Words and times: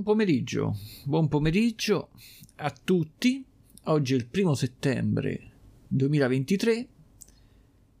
Buon 0.00 0.16
pomeriggio, 0.16 0.78
buon 1.04 1.28
pomeriggio 1.28 2.08
a 2.56 2.70
tutti. 2.70 3.44
Oggi 3.84 4.14
è 4.14 4.16
il 4.16 4.28
primo 4.28 4.54
settembre 4.54 5.50
2023, 5.88 6.88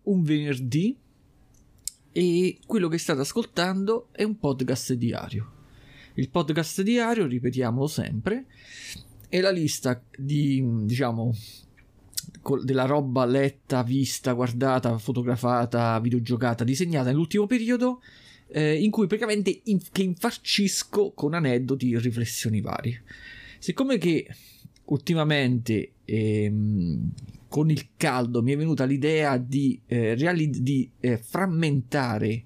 un 0.04 0.22
venerdì, 0.22 0.96
e 2.10 2.58
quello 2.66 2.88
che 2.88 2.96
state 2.96 3.20
ascoltando 3.20 4.08
è 4.12 4.22
un 4.22 4.38
podcast 4.38 4.94
diario. 4.94 5.52
Il 6.14 6.30
podcast 6.30 6.80
diario, 6.80 7.26
ripetiamolo 7.26 7.86
sempre, 7.86 8.46
è 9.28 9.38
la 9.42 9.50
lista 9.50 10.02
di, 10.16 10.64
diciamo, 10.84 11.34
della 12.62 12.86
roba 12.86 13.26
letta, 13.26 13.82
vista, 13.82 14.32
guardata, 14.32 14.96
fotografata, 14.96 16.00
videogiocata, 16.00 16.64
disegnata 16.64 17.10
nell'ultimo 17.10 17.46
periodo 17.46 18.00
eh, 18.52 18.82
in 18.82 18.90
cui 18.90 19.06
praticamente 19.06 19.60
in, 19.64 19.80
che 19.92 20.02
infarcisco 20.02 21.12
con 21.12 21.34
aneddoti 21.34 21.92
e 21.92 21.98
riflessioni 21.98 22.60
varie. 22.60 23.02
Siccome 23.58 23.98
che 23.98 24.26
ultimamente 24.86 25.92
ehm, 26.04 27.12
con 27.48 27.70
il 27.70 27.88
caldo 27.96 28.42
mi 28.42 28.52
è 28.52 28.56
venuta 28.56 28.84
l'idea 28.84 29.36
di, 29.36 29.80
eh, 29.86 30.14
reali- 30.14 30.50
di 30.50 30.90
eh, 31.00 31.18
frammentare 31.18 32.44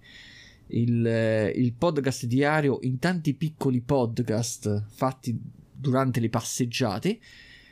il, 0.68 1.06
eh, 1.06 1.50
il, 1.50 1.72
podcast 1.74 2.27
diario 2.27 2.78
in 2.82 2.98
tanti 2.98 3.34
piccoli 3.34 3.80
podcast 3.80 4.84
fatti 4.88 5.38
durante 5.72 6.20
le 6.20 6.30
passeggiate, 6.30 7.18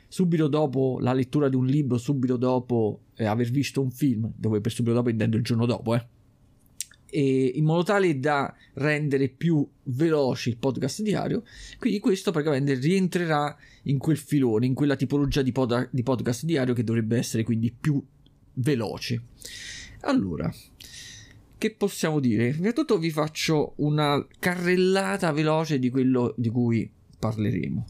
subito 0.07 0.47
dopo 0.47 0.99
la 0.99 1.13
lettura 1.13 1.49
di 1.49 1.55
un 1.55 1.65
libro, 1.65 1.97
subito 1.97 2.37
dopo 2.37 3.01
eh, 3.15 3.25
aver 3.25 3.49
visto 3.49 3.81
un 3.81 3.91
film, 3.91 4.31
dove 4.35 4.61
per 4.61 4.71
subito 4.71 4.95
dopo 4.95 5.09
intendo 5.09 5.37
il 5.37 5.43
giorno 5.43 5.65
dopo, 5.65 5.95
eh 5.95 6.05
e 7.13 7.51
in 7.53 7.63
modo 7.63 7.83
tale 7.83 8.19
da 8.19 8.51
rendere 8.73 9.29
più 9.29 9.65
veloce 9.83 10.49
il 10.49 10.57
podcast 10.57 11.03
diario. 11.03 11.43
Quindi 11.77 11.99
questo 11.99 12.31
praticamente 12.31 12.73
rientrerà 12.73 13.55
in 13.83 13.99
quel 13.99 14.17
filone, 14.17 14.65
in 14.65 14.73
quella 14.73 14.95
tipologia 14.95 15.43
di, 15.43 15.51
pod- 15.51 15.89
di 15.91 16.01
podcast 16.01 16.43
diario 16.43 16.73
che 16.73 16.83
dovrebbe 16.83 17.17
essere 17.17 17.43
quindi 17.43 17.71
più 17.71 18.03
veloce. 18.55 19.21
Allora, 20.01 20.51
che 21.55 21.71
possiamo 21.75 22.19
dire? 22.19 22.49
Prima 22.49 22.69
di 22.69 22.73
tutto 22.73 22.97
vi 22.97 23.11
faccio 23.11 23.73
una 23.77 24.25
carrellata 24.39 25.31
veloce 25.31 25.77
di 25.77 25.91
quello 25.91 26.33
di 26.35 26.49
cui 26.49 26.89
parleremo. 27.19 27.85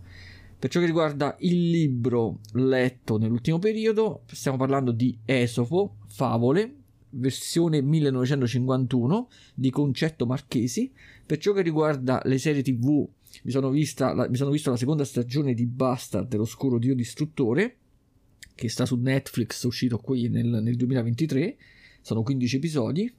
Per 0.59 0.69
ciò 0.69 0.81
che 0.81 0.85
riguarda 0.85 1.37
il 1.39 1.69
libro 1.69 2.39
letto 2.53 3.17
nell'ultimo 3.17 3.59
periodo, 3.59 4.23
stiamo 4.27 4.57
parlando 4.57 4.91
di 4.91 5.17
Esopo, 5.25 5.95
Favole, 6.07 6.82
versione 7.13 7.81
1951 7.81 9.29
di 9.53 9.69
Concetto 9.69 10.25
Marchesi. 10.25 10.91
Per 11.25 11.37
ciò 11.37 11.53
che 11.53 11.61
riguarda 11.61 12.21
le 12.25 12.37
serie 12.37 12.61
TV, 12.61 13.07
mi 13.43 13.51
sono, 13.51 13.69
vista, 13.69 14.13
la, 14.13 14.29
mi 14.29 14.35
sono 14.35 14.51
visto 14.51 14.69
la 14.69 14.77
seconda 14.77 15.03
stagione 15.03 15.53
di 15.53 15.65
Bastard 15.65 16.27
dell'oscuro 16.27 16.77
dio 16.77 16.95
distruttore, 16.95 17.77
che 18.55 18.69
sta 18.69 18.85
su 18.85 18.95
Netflix, 18.95 19.63
uscito 19.63 19.97
qui 19.97 20.29
nel, 20.29 20.47
nel 20.47 20.75
2023. 20.75 21.57
Sono 22.01 22.21
15 22.21 22.55
episodi. 22.55 23.13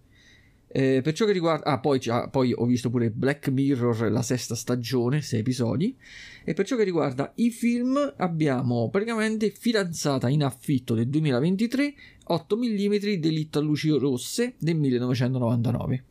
Eh, 0.76 1.02
per 1.02 1.12
ciò 1.12 1.24
che 1.24 1.30
riguarda, 1.30 1.70
ah, 1.70 1.78
poi, 1.78 2.00
ah, 2.08 2.28
poi, 2.28 2.52
ho 2.52 2.66
visto 2.66 2.90
pure 2.90 3.08
Black 3.12 3.48
Mirror, 3.48 4.10
la 4.10 4.22
sesta 4.22 4.56
stagione, 4.56 5.22
6 5.22 5.38
episodi. 5.38 5.96
E 6.42 6.52
per 6.52 6.66
ciò 6.66 6.74
che 6.76 6.82
riguarda 6.82 7.32
i 7.36 7.50
film, 7.50 8.14
abbiamo 8.16 8.90
praticamente 8.90 9.50
Fidanzata 9.50 10.28
in 10.28 10.42
affitto 10.42 10.94
del 10.94 11.08
2023, 11.08 11.94
8 12.24 12.56
mm 12.56 12.94
Delitto 13.18 13.58
a 13.58 13.62
luci 13.62 13.90
rosse 13.90 14.54
del 14.58 14.76
1999. 14.76 16.04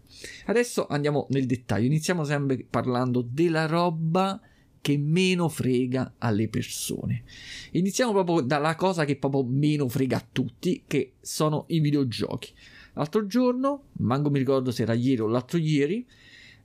Adesso 0.46 0.88
andiamo 0.88 1.28
nel 1.30 1.46
dettaglio. 1.46 1.88
Iniziamo 1.88 2.24
sempre 2.24 2.66
parlando 2.70 3.26
della 3.28 3.66
roba 3.66 4.40
che 4.80 4.98
meno 4.98 5.48
frega 5.48 6.16
alle 6.18 6.50
persone. 6.50 7.24
Iniziamo 7.72 8.12
proprio 8.12 8.42
dalla 8.42 8.76
cosa 8.76 9.06
che 9.06 9.16
proprio 9.16 9.44
meno 9.44 9.88
frega 9.88 10.18
a 10.18 10.28
tutti, 10.30 10.84
che 10.86 11.14
sono 11.22 11.66
i 11.70 11.80
videogiochi. 11.80 12.54
L'altro 12.94 13.26
giorno, 13.26 13.86
manco 13.94 14.30
mi 14.30 14.40
ricordo 14.40 14.72
se 14.72 14.84
era 14.84 14.94
ieri 14.94 15.22
o 15.22 15.28
l'altro 15.28 15.58
ieri, 15.58 16.06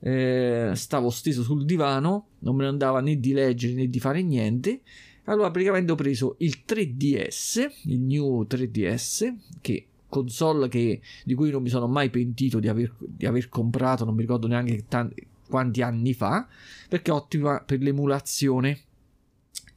eh, 0.01 0.71
stavo 0.75 1.09
steso 1.09 1.43
sul 1.43 1.65
divano, 1.65 2.27
non 2.39 2.55
me 2.55 2.63
ne 2.63 2.69
andava 2.69 2.99
né 2.99 3.19
di 3.19 3.31
leggere 3.31 3.73
né 3.73 3.89
di 3.89 3.99
fare 3.99 4.21
niente. 4.21 4.81
Allora 5.25 5.51
praticamente 5.51 5.91
ho 5.91 5.95
preso 5.95 6.35
il 6.39 6.63
3DS, 6.67 7.71
il 7.83 7.99
new 7.99 8.45
3DS, 8.49 9.33
che 9.61 9.85
console 10.09 10.67
che, 10.67 11.01
di 11.23 11.35
cui 11.35 11.51
non 11.51 11.61
mi 11.61 11.69
sono 11.69 11.87
mai 11.87 12.09
pentito 12.09 12.59
di 12.59 12.67
aver, 12.67 12.93
di 12.97 13.25
aver 13.25 13.47
comprato, 13.47 14.03
non 14.03 14.15
mi 14.15 14.21
ricordo 14.21 14.47
neanche 14.47 14.85
tanti, 14.87 15.25
quanti 15.47 15.81
anni 15.81 16.13
fa, 16.13 16.47
perché 16.89 17.11
è 17.11 17.13
ottima 17.13 17.61
per 17.61 17.81
l'emulazione. 17.81 18.81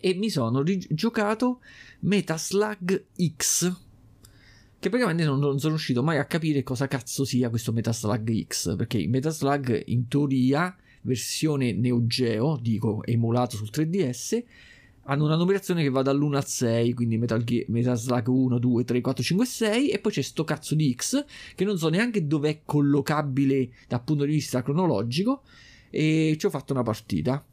E 0.04 0.14
mi 0.14 0.30
sono 0.30 0.62
rigiocato 0.62 1.60
Metaslug 2.00 3.04
X, 3.36 3.76
che 4.80 4.88
praticamente 4.88 5.24
non, 5.24 5.38
non, 5.38 5.60
sono 5.60 5.74
riuscito 5.74 6.02
mai 6.02 6.18
a 6.18 6.24
capire 6.24 6.64
cosa 6.64 6.88
cazzo 6.88 7.24
sia 7.24 7.50
questo 7.50 7.72
Metaslug 7.72 8.46
X, 8.46 8.74
perché 8.74 8.98
il 8.98 9.08
Metaslug 9.08 9.82
in 9.86 10.08
teoria, 10.08 10.76
versione 11.02 11.72
Neo 11.72 12.04
Geo, 12.06 12.58
dico 12.60 13.04
emulato 13.04 13.56
sul 13.56 13.70
3DS, 13.72 14.42
hanno 15.04 15.24
una 15.24 15.36
numerazione 15.36 15.82
che 15.82 15.90
va 15.90 16.02
dall'1 16.02 16.34
al 16.34 16.46
6, 16.46 16.94
quindi 16.94 17.18
Metal, 17.18 17.42
Gear, 17.42 17.64
Metal 17.68 17.98
Slug 17.98 18.26
1, 18.26 18.58
2, 18.58 18.84
3, 18.84 19.00
4, 19.00 19.22
5, 19.22 19.46
6 19.46 19.88
e 19.90 19.98
poi 19.98 20.12
c'è 20.12 20.22
sto 20.22 20.44
cazzo 20.44 20.74
di 20.74 20.94
X 20.94 21.24
che 21.54 21.64
non 21.64 21.76
so 21.78 21.88
neanche 21.88 22.26
dove 22.26 22.48
è 22.48 22.60
collocabile 22.64 23.70
dal 23.88 24.02
punto 24.04 24.24
di 24.24 24.32
vista 24.32 24.62
cronologico 24.62 25.42
e 25.90 26.36
ci 26.38 26.46
ho 26.46 26.50
fatto 26.50 26.72
una 26.72 26.82
partita. 26.82 27.44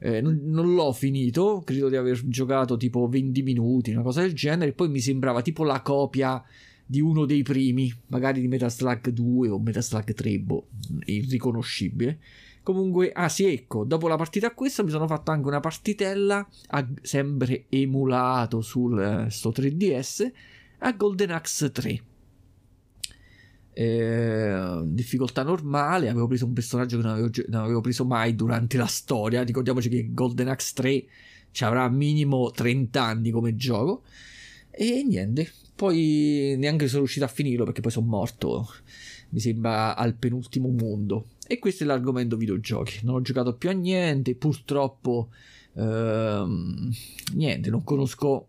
Eh, 0.00 0.20
non, 0.20 0.40
non, 0.44 0.74
l'ho 0.74 0.92
finito, 0.92 1.62
credo 1.64 1.88
di 1.88 1.96
aver 1.96 2.20
giocato 2.26 2.76
tipo 2.76 3.08
20 3.08 3.42
minuti, 3.42 3.92
una 3.92 4.02
cosa 4.02 4.20
del 4.20 4.32
genere, 4.32 4.72
poi 4.72 4.88
mi 4.88 5.00
sembrava 5.00 5.42
tipo 5.42 5.64
la 5.64 5.82
copia 5.82 6.42
di 6.86 7.00
uno 7.00 7.26
dei 7.26 7.42
primi, 7.42 7.92
magari 8.06 8.40
di 8.40 8.48
Metal 8.48 8.70
Slug 8.70 9.10
2 9.10 9.48
o 9.48 9.58
Metal 9.58 9.82
Slug 9.82 10.12
3, 10.12 10.38
boh, 10.38 10.68
irriconoscibile. 11.04 12.18
Comunque, 12.62 13.10
ah 13.12 13.28
sì, 13.28 13.46
ecco, 13.46 13.84
dopo 13.84 14.08
la 14.08 14.16
partita 14.16 14.48
a 14.48 14.54
questa 14.54 14.82
mi 14.82 14.90
sono 14.90 15.06
fatto 15.06 15.30
anche 15.30 15.48
una 15.48 15.60
partitella, 15.60 16.46
a, 16.68 16.88
sempre 17.00 17.66
emulato 17.68 18.60
sul 18.60 19.24
uh, 19.26 19.30
sto 19.30 19.50
3DS, 19.50 20.30
a 20.80 20.92
Golden 20.92 21.30
Axe 21.30 21.70
3. 21.70 22.02
Eh, 23.72 24.80
difficoltà 24.86 25.44
normale, 25.44 26.08
avevo 26.08 26.26
preso 26.26 26.44
un 26.46 26.52
personaggio 26.52 26.96
che 26.96 27.02
non 27.04 27.12
avevo, 27.12 27.30
non 27.46 27.62
avevo, 27.62 27.80
preso 27.80 28.04
mai 28.04 28.34
durante 28.34 28.76
la 28.76 28.86
storia, 28.86 29.42
ricordiamoci 29.42 29.88
che 29.88 30.08
Golden 30.12 30.48
Axe 30.48 30.72
3 30.74 31.06
ci 31.52 31.64
avrà 31.64 31.88
minimo 31.88 32.50
30 32.50 33.02
anni 33.02 33.30
come 33.30 33.56
gioco. 33.56 34.02
E 34.70 35.02
niente, 35.04 35.50
poi 35.74 36.54
neanche 36.58 36.86
sono 36.86 37.00
riuscito 37.00 37.24
a 37.24 37.28
finirlo 37.28 37.64
perché 37.64 37.80
poi 37.80 37.90
sono 37.90 38.06
morto. 38.06 38.68
Mi 39.30 39.40
sembra 39.40 39.96
al 39.96 40.14
penultimo 40.14 40.68
mondo. 40.68 41.26
E 41.50 41.58
questo 41.58 41.82
è 41.82 41.86
l'argomento 41.86 42.36
videogiochi. 42.36 43.00
Non 43.04 43.14
ho 43.14 43.20
giocato 43.22 43.54
più 43.54 43.70
a 43.70 43.72
niente. 43.72 44.34
Purtroppo, 44.34 45.30
ehm, 45.72 46.92
niente, 47.32 47.70
non 47.70 47.82
conosco 47.84 48.48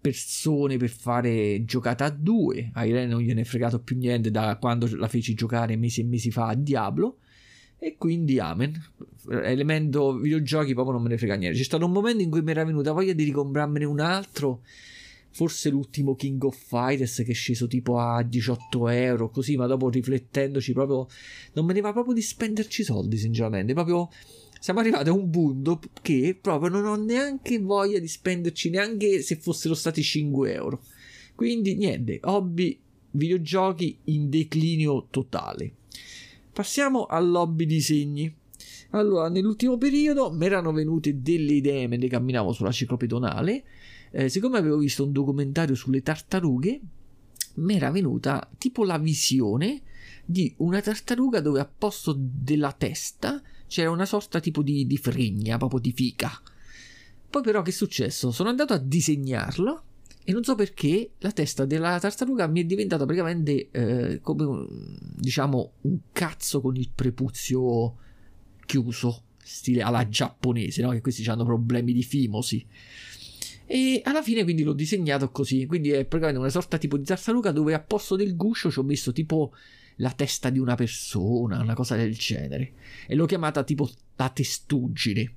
persone 0.00 0.78
per 0.78 0.88
fare 0.88 1.62
giocata 1.66 2.06
a 2.06 2.10
due. 2.10 2.70
A 2.72 2.86
Irene 2.86 3.12
non 3.12 3.20
gliene 3.20 3.42
è 3.42 3.44
fregato 3.44 3.80
più 3.80 3.98
niente 3.98 4.30
da 4.30 4.56
quando 4.56 4.88
la 4.96 5.08
feci 5.08 5.34
giocare 5.34 5.76
mesi 5.76 6.00
e 6.00 6.04
mesi 6.04 6.30
fa 6.30 6.48
a 6.48 6.54
Diablo. 6.54 7.18
E 7.78 7.96
quindi 7.98 8.38
amen. 8.38 8.82
Elemento 9.28 10.16
videogiochi 10.16 10.72
proprio 10.72 10.94
non 10.94 11.02
me 11.02 11.10
ne 11.10 11.18
frega 11.18 11.34
niente. 11.34 11.58
C'è 11.58 11.64
stato 11.64 11.84
un 11.84 11.92
momento 11.92 12.22
in 12.22 12.30
cui 12.30 12.40
mi 12.40 12.52
era 12.52 12.64
venuta 12.64 12.92
voglia 12.92 13.12
di 13.12 13.24
ricomprarmene 13.24 13.84
un 13.84 14.00
altro 14.00 14.62
forse 15.32 15.70
l'ultimo 15.70 16.14
King 16.14 16.42
of 16.44 16.56
Fighters 16.56 17.22
che 17.24 17.32
è 17.32 17.34
sceso 17.34 17.66
tipo 17.66 17.98
a 17.98 18.22
18 18.22 18.88
euro, 18.88 19.30
così, 19.30 19.56
ma 19.56 19.66
dopo 19.66 19.88
riflettendoci 19.88 20.72
proprio 20.72 21.06
non 21.54 21.64
me 21.64 21.72
ne 21.72 21.80
va 21.80 21.92
proprio 21.92 22.14
di 22.14 22.22
spenderci 22.22 22.84
soldi, 22.84 23.16
sinceramente, 23.16 23.72
proprio 23.72 24.08
siamo 24.60 24.78
arrivati 24.78 25.08
a 25.08 25.12
un 25.12 25.28
punto 25.28 25.80
che 26.02 26.38
proprio 26.40 26.70
non 26.70 26.84
ho 26.84 26.94
neanche 26.94 27.58
voglia 27.58 27.98
di 27.98 28.06
spenderci 28.06 28.70
neanche 28.70 29.20
se 29.20 29.36
fossero 29.36 29.74
stati 29.74 30.02
5 30.02 30.52
euro. 30.52 30.82
Quindi 31.34 31.74
niente, 31.74 32.20
hobby 32.22 32.78
videogiochi 33.10 33.98
in 34.04 34.28
declinio 34.28 35.08
totale. 35.10 35.72
Passiamo 36.52 37.06
all'hobby 37.06 37.66
disegni. 37.66 38.32
Allora, 38.90 39.28
nell'ultimo 39.28 39.78
periodo 39.78 40.30
mi 40.30 40.44
erano 40.44 40.70
venute 40.70 41.20
delle 41.20 41.54
idee 41.54 41.88
mentre 41.88 42.08
camminavo 42.08 42.52
sulla 42.52 42.70
ciclopedonale 42.70 43.64
eh, 44.12 44.28
siccome 44.28 44.58
avevo 44.58 44.76
visto 44.76 45.04
un 45.04 45.12
documentario 45.12 45.74
sulle 45.74 46.02
tartarughe, 46.02 46.80
mi 47.54 47.74
era 47.74 47.90
venuta 47.90 48.48
tipo 48.58 48.84
la 48.84 48.98
visione 48.98 49.82
di 50.24 50.54
una 50.58 50.80
tartaruga 50.80 51.40
dove 51.40 51.60
a 51.60 51.66
posto 51.66 52.16
della 52.16 52.72
testa 52.72 53.42
c'era 53.66 53.90
una 53.90 54.06
sorta 54.06 54.38
tipo 54.40 54.62
di, 54.62 54.86
di 54.86 54.96
fregna, 54.96 55.56
proprio 55.56 55.80
di 55.80 55.92
fica. 55.92 56.30
Poi 57.28 57.42
però 57.42 57.62
che 57.62 57.70
è 57.70 57.72
successo? 57.72 58.30
Sono 58.30 58.50
andato 58.50 58.74
a 58.74 58.78
disegnarlo 58.78 59.84
e 60.24 60.32
non 60.32 60.44
so 60.44 60.54
perché 60.54 61.12
la 61.18 61.32
testa 61.32 61.64
della 61.64 61.98
tartaruga 61.98 62.46
mi 62.46 62.60
è 62.60 62.64
diventata 62.64 63.04
praticamente 63.04 63.70
eh, 63.70 64.20
come 64.20 64.44
un, 64.44 64.68
diciamo 65.16 65.72
un 65.80 65.98
cazzo 66.12 66.60
con 66.60 66.76
il 66.76 66.90
prepuzio 66.94 67.96
chiuso 68.66 69.24
stile 69.42 69.82
alla 69.82 70.08
giapponese, 70.08 70.82
no? 70.82 70.90
che 70.90 71.00
questi 71.00 71.28
hanno 71.28 71.44
problemi 71.44 71.92
di 71.92 72.02
fimosi. 72.02 72.64
E 73.74 74.02
alla 74.04 74.20
fine 74.20 74.42
quindi 74.42 74.64
l'ho 74.64 74.74
disegnato 74.74 75.30
così, 75.30 75.64
quindi 75.64 75.92
è 75.92 76.04
praticamente 76.04 76.38
una 76.38 76.50
sorta 76.50 76.76
tipo 76.76 76.98
di 76.98 77.04
tartaruga 77.04 77.52
dove 77.52 77.72
a 77.72 77.80
posto 77.80 78.16
del 78.16 78.36
guscio 78.36 78.70
ci 78.70 78.78
ho 78.78 78.82
messo 78.82 79.12
tipo 79.12 79.54
la 79.96 80.10
testa 80.10 80.50
di 80.50 80.58
una 80.58 80.74
persona, 80.74 81.58
una 81.58 81.72
cosa 81.72 81.96
del 81.96 82.14
genere. 82.14 82.74
E 83.06 83.14
l'ho 83.14 83.24
chiamata 83.24 83.64
tipo 83.64 83.88
la 84.16 84.28
testuggine. 84.28 85.34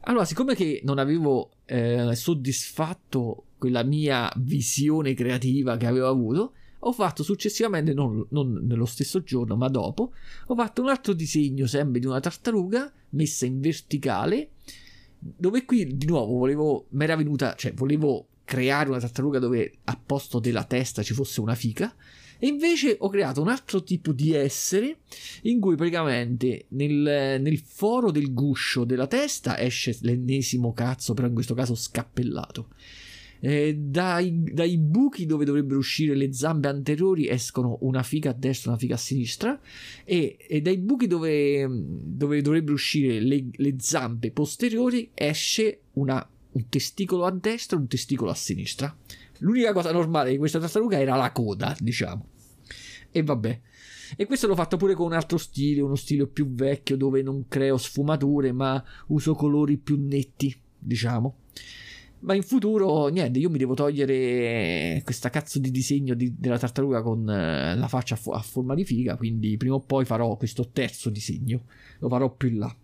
Allora, 0.00 0.26
siccome 0.26 0.54
che 0.54 0.82
non 0.84 0.98
avevo 0.98 1.52
eh, 1.64 2.14
soddisfatto 2.14 3.44
quella 3.56 3.84
mia 3.84 4.30
visione 4.36 5.14
creativa 5.14 5.78
che 5.78 5.86
avevo 5.86 6.08
avuto, 6.08 6.52
ho 6.80 6.92
fatto 6.92 7.22
successivamente, 7.22 7.94
non, 7.94 8.26
non, 8.32 8.66
nello 8.66 8.84
stesso 8.84 9.22
giorno, 9.22 9.56
ma 9.56 9.68
dopo, 9.68 10.12
ho 10.48 10.54
fatto 10.54 10.82
un 10.82 10.90
altro 10.90 11.14
disegno 11.14 11.66
sempre 11.66 12.00
di 12.00 12.06
una 12.06 12.20
tartaruga 12.20 12.92
messa 13.10 13.46
in 13.46 13.60
verticale, 13.60 14.50
dove 15.18 15.64
qui 15.64 15.96
di 15.96 16.06
nuovo 16.06 16.38
volevo, 16.38 16.86
mi 16.90 17.04
era 17.04 17.16
venuta, 17.16 17.54
cioè 17.54 17.72
volevo 17.72 18.28
creare 18.44 18.88
una 18.88 19.00
tartaruga 19.00 19.38
dove 19.38 19.78
a 19.84 20.00
posto 20.04 20.38
della 20.38 20.64
testa 20.64 21.02
ci 21.02 21.14
fosse 21.14 21.40
una 21.40 21.54
fica, 21.54 21.94
e 22.38 22.48
invece 22.48 22.96
ho 23.00 23.08
creato 23.08 23.40
un 23.40 23.48
altro 23.48 23.82
tipo 23.82 24.12
di 24.12 24.34
essere 24.34 24.98
in 25.42 25.58
cui 25.58 25.74
praticamente 25.74 26.66
nel, 26.68 27.40
nel 27.40 27.58
foro 27.58 28.10
del 28.10 28.34
guscio 28.34 28.84
della 28.84 29.06
testa 29.06 29.58
esce 29.58 29.96
l'ennesimo 30.02 30.72
cazzo, 30.72 31.14
però 31.14 31.26
in 31.26 31.34
questo 31.34 31.54
caso 31.54 31.74
scappellato. 31.74 32.68
Eh, 33.40 33.74
dai, 33.76 34.42
dai, 34.52 34.78
buchi 34.78 35.26
dove 35.26 35.44
dovrebbero 35.44 35.78
uscire 35.78 36.14
le 36.14 36.32
zampe 36.32 36.68
anteriori 36.68 37.28
escono 37.28 37.78
una 37.82 38.02
figa 38.02 38.30
a 38.30 38.32
destra 38.32 38.68
e 38.68 38.72
una 38.72 38.80
figa 38.80 38.94
a 38.94 38.98
sinistra. 38.98 39.60
E, 40.04 40.36
e 40.48 40.60
dai 40.60 40.78
buchi 40.78 41.06
dove, 41.06 41.66
dove 41.68 42.40
dovrebbero 42.40 42.74
uscire 42.74 43.20
le, 43.20 43.46
le, 43.50 43.74
zampe 43.78 44.30
posteriori 44.30 45.10
esce 45.14 45.80
una, 45.94 46.26
un 46.52 46.68
testicolo 46.68 47.24
a 47.24 47.30
destra 47.30 47.76
e 47.76 47.80
un 47.80 47.86
testicolo 47.86 48.30
a 48.30 48.34
sinistra. 48.34 48.96
L'unica 49.40 49.72
cosa 49.72 49.92
normale 49.92 50.30
di 50.30 50.38
questa 50.38 50.58
tartaruga 50.58 50.98
era 50.98 51.16
la 51.16 51.30
coda 51.32 51.76
diciamo. 51.78 52.26
E 53.10 53.22
vabbè. 53.22 53.60
E 54.16 54.24
questo 54.26 54.46
l'ho 54.46 54.54
fatto 54.54 54.76
pure 54.76 54.94
con 54.94 55.06
un 55.06 55.12
altro 55.14 55.36
stile 55.36 55.80
uno 55.80 55.96
stile 55.96 56.26
più 56.28 56.52
vecchio 56.52 56.96
dove 56.96 57.22
non 57.22 57.46
creo 57.48 57.76
sfumature 57.76 58.52
ma 58.52 58.82
uso 59.08 59.34
colori 59.34 59.78
più 59.78 59.98
netti 60.00 60.56
diciamo 60.78 61.38
ma 62.20 62.34
in 62.34 62.42
futuro, 62.42 63.08
niente, 63.08 63.38
io 63.38 63.50
mi 63.50 63.58
devo 63.58 63.74
togliere 63.74 65.00
questa 65.04 65.30
cazzo 65.30 65.58
di 65.58 65.70
disegno 65.70 66.14
di, 66.14 66.34
della 66.36 66.58
tartaruga 66.58 67.02
con 67.02 67.28
eh, 67.28 67.76
la 67.76 67.88
faccia 67.88 68.14
a, 68.14 68.18
fo- 68.18 68.32
a, 68.32 68.40
forma 68.40 68.74
di 68.74 68.84
figa. 68.84 69.16
Quindi 69.16 69.56
prima 69.56 69.74
o 69.74 69.80
poi 69.80 70.04
farò 70.04 70.36
questo 70.36 70.70
terzo 70.70 71.10
disegno. 71.10 71.64
Lo 71.98 72.08
farò 72.08 72.34
più 72.34 72.48
in 72.48 72.58
là. 72.58 72.76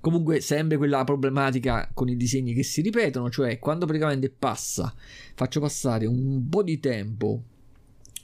Comunque, 0.00 0.40
sempre 0.40 0.76
quella 0.76 1.04
problematica 1.04 1.90
con 1.94 2.08
i 2.08 2.16
disegni 2.16 2.52
che 2.52 2.62
si 2.62 2.82
ripetono, 2.82 3.30
cioè 3.30 3.58
quando 3.58 3.86
praticamente 3.86 4.28
passa, 4.28 4.94
faccio 5.34 5.60
passare 5.60 6.04
un 6.04 6.46
po' 6.48 6.62
di 6.62 6.78
tempo 6.78 7.42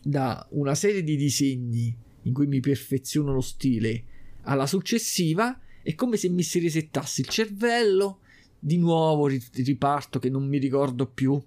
da 0.03 0.47
una 0.51 0.75
serie 0.75 1.03
di 1.03 1.17
disegni 1.17 1.97
in 2.25 2.35
cui 2.35 2.47
mi 2.47 2.61
perfeziono 2.61 3.33
lo 3.33 3.41
stile 3.41 4.05
alla 4.43 4.67
successiva, 4.67 5.59
è 5.83 5.95
come 5.95 6.19
se 6.19 6.29
mi 6.29 6.43
si 6.43 6.61
resettassi 6.61 7.23
il 7.23 7.29
cervello 7.29 8.21
di 8.61 8.77
nuovo 8.77 9.27
riparto 9.27 10.19
che 10.19 10.29
non 10.29 10.47
mi 10.47 10.59
ricordo 10.59 11.07
più 11.07 11.41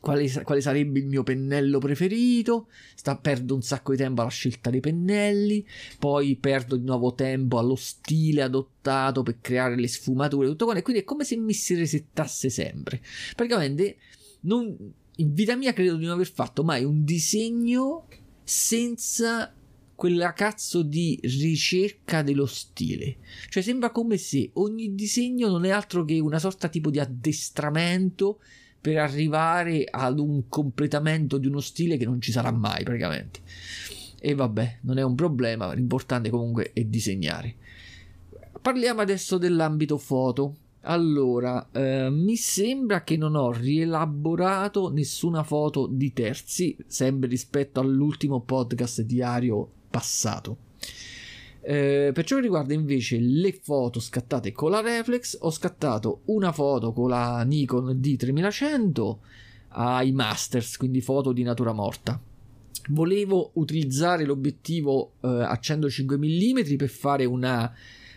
quale, 0.00 0.30
quale, 0.42 0.60
sarebbe 0.60 0.98
il 0.98 1.06
mio 1.06 1.22
pennello 1.22 1.78
preferito, 1.78 2.68
sta, 2.94 3.16
perdo 3.16 3.54
un 3.54 3.62
sacco 3.62 3.92
di 3.92 3.98
tempo 3.98 4.20
alla 4.20 4.30
scelta 4.30 4.70
dei 4.70 4.80
pennelli, 4.80 5.64
poi 5.98 6.36
perdo 6.36 6.76
di 6.76 6.84
nuovo 6.84 7.14
tempo 7.14 7.58
allo 7.58 7.76
stile 7.76 8.42
adottato 8.42 9.22
per 9.22 9.38
creare 9.40 9.76
le 9.76 9.88
sfumature, 9.88 10.48
tutto 10.48 10.64
quanto, 10.64 10.80
e 10.82 10.84
quindi 10.84 11.02
è 11.02 11.04
come 11.04 11.24
se 11.24 11.36
mi 11.36 11.52
si 11.52 11.74
resettasse 11.74 12.50
sempre. 12.50 13.00
Praticamente 13.34 13.96
non, 14.40 14.76
in 15.16 15.32
vita 15.32 15.56
mia 15.56 15.72
credo 15.72 15.96
di 15.96 16.04
non 16.04 16.14
aver 16.14 16.30
fatto 16.30 16.64
mai 16.64 16.84
un 16.84 17.04
disegno 17.04 18.06
senza 18.42 19.54
quella 19.94 20.32
cazzo 20.32 20.82
di 20.82 21.18
ricerca 21.22 22.22
dello 22.22 22.46
stile. 22.46 23.16
Cioè 23.48 23.62
sembra 23.62 23.90
come 23.90 24.16
se 24.16 24.50
ogni 24.54 24.94
disegno 24.94 25.48
non 25.48 25.64
è 25.64 25.70
altro 25.70 26.04
che 26.04 26.18
una 26.18 26.38
sorta 26.38 26.68
tipo 26.68 26.90
di 26.90 26.98
addestramento 26.98 28.40
per 28.80 28.98
arrivare 28.98 29.86
ad 29.88 30.18
un 30.18 30.48
completamento 30.48 31.38
di 31.38 31.46
uno 31.46 31.60
stile 31.60 31.96
che 31.96 32.04
non 32.04 32.20
ci 32.20 32.32
sarà 32.32 32.50
mai 32.50 32.82
praticamente. 32.82 33.40
E 34.20 34.34
vabbè, 34.34 34.78
non 34.82 34.98
è 34.98 35.02
un 35.02 35.14
problema, 35.14 35.72
l'importante 35.72 36.30
comunque 36.30 36.72
è 36.72 36.82
disegnare. 36.84 37.54
Parliamo 38.60 39.00
adesso 39.00 39.38
dell'ambito 39.38 39.96
foto. 39.96 40.56
Allora, 40.86 41.68
eh, 41.72 42.10
mi 42.10 42.36
sembra 42.36 43.04
che 43.04 43.16
non 43.16 43.36
ho 43.36 43.52
rielaborato 43.52 44.90
nessuna 44.90 45.42
foto 45.42 45.86
di 45.86 46.12
terzi, 46.12 46.76
sempre 46.86 47.28
rispetto 47.28 47.80
all'ultimo 47.80 48.40
podcast 48.40 49.00
diario 49.00 49.70
passato. 49.94 50.56
Eh, 51.60 52.10
per 52.12 52.24
ciò 52.24 52.34
che 52.34 52.42
riguarda 52.42 52.74
invece 52.74 53.18
le 53.20 53.52
foto 53.62 54.00
scattate 54.00 54.50
con 54.50 54.72
la 54.72 54.80
reflex, 54.80 55.38
ho 55.40 55.50
scattato 55.50 56.22
una 56.24 56.50
foto 56.50 56.92
con 56.92 57.08
la 57.08 57.42
Nikon 57.44 58.00
D3100 58.00 59.16
ai 59.68 60.10
masters, 60.10 60.76
quindi 60.76 61.00
foto 61.00 61.32
di 61.32 61.44
natura 61.44 61.72
morta. 61.72 62.20
Volevo 62.88 63.52
utilizzare 63.54 64.24
l'obiettivo 64.24 65.12
eh, 65.20 65.28
a 65.28 65.56
105 65.56 66.18
mm 66.18 66.76
per 66.76 66.88
fare 66.88 67.24
una 67.24 67.72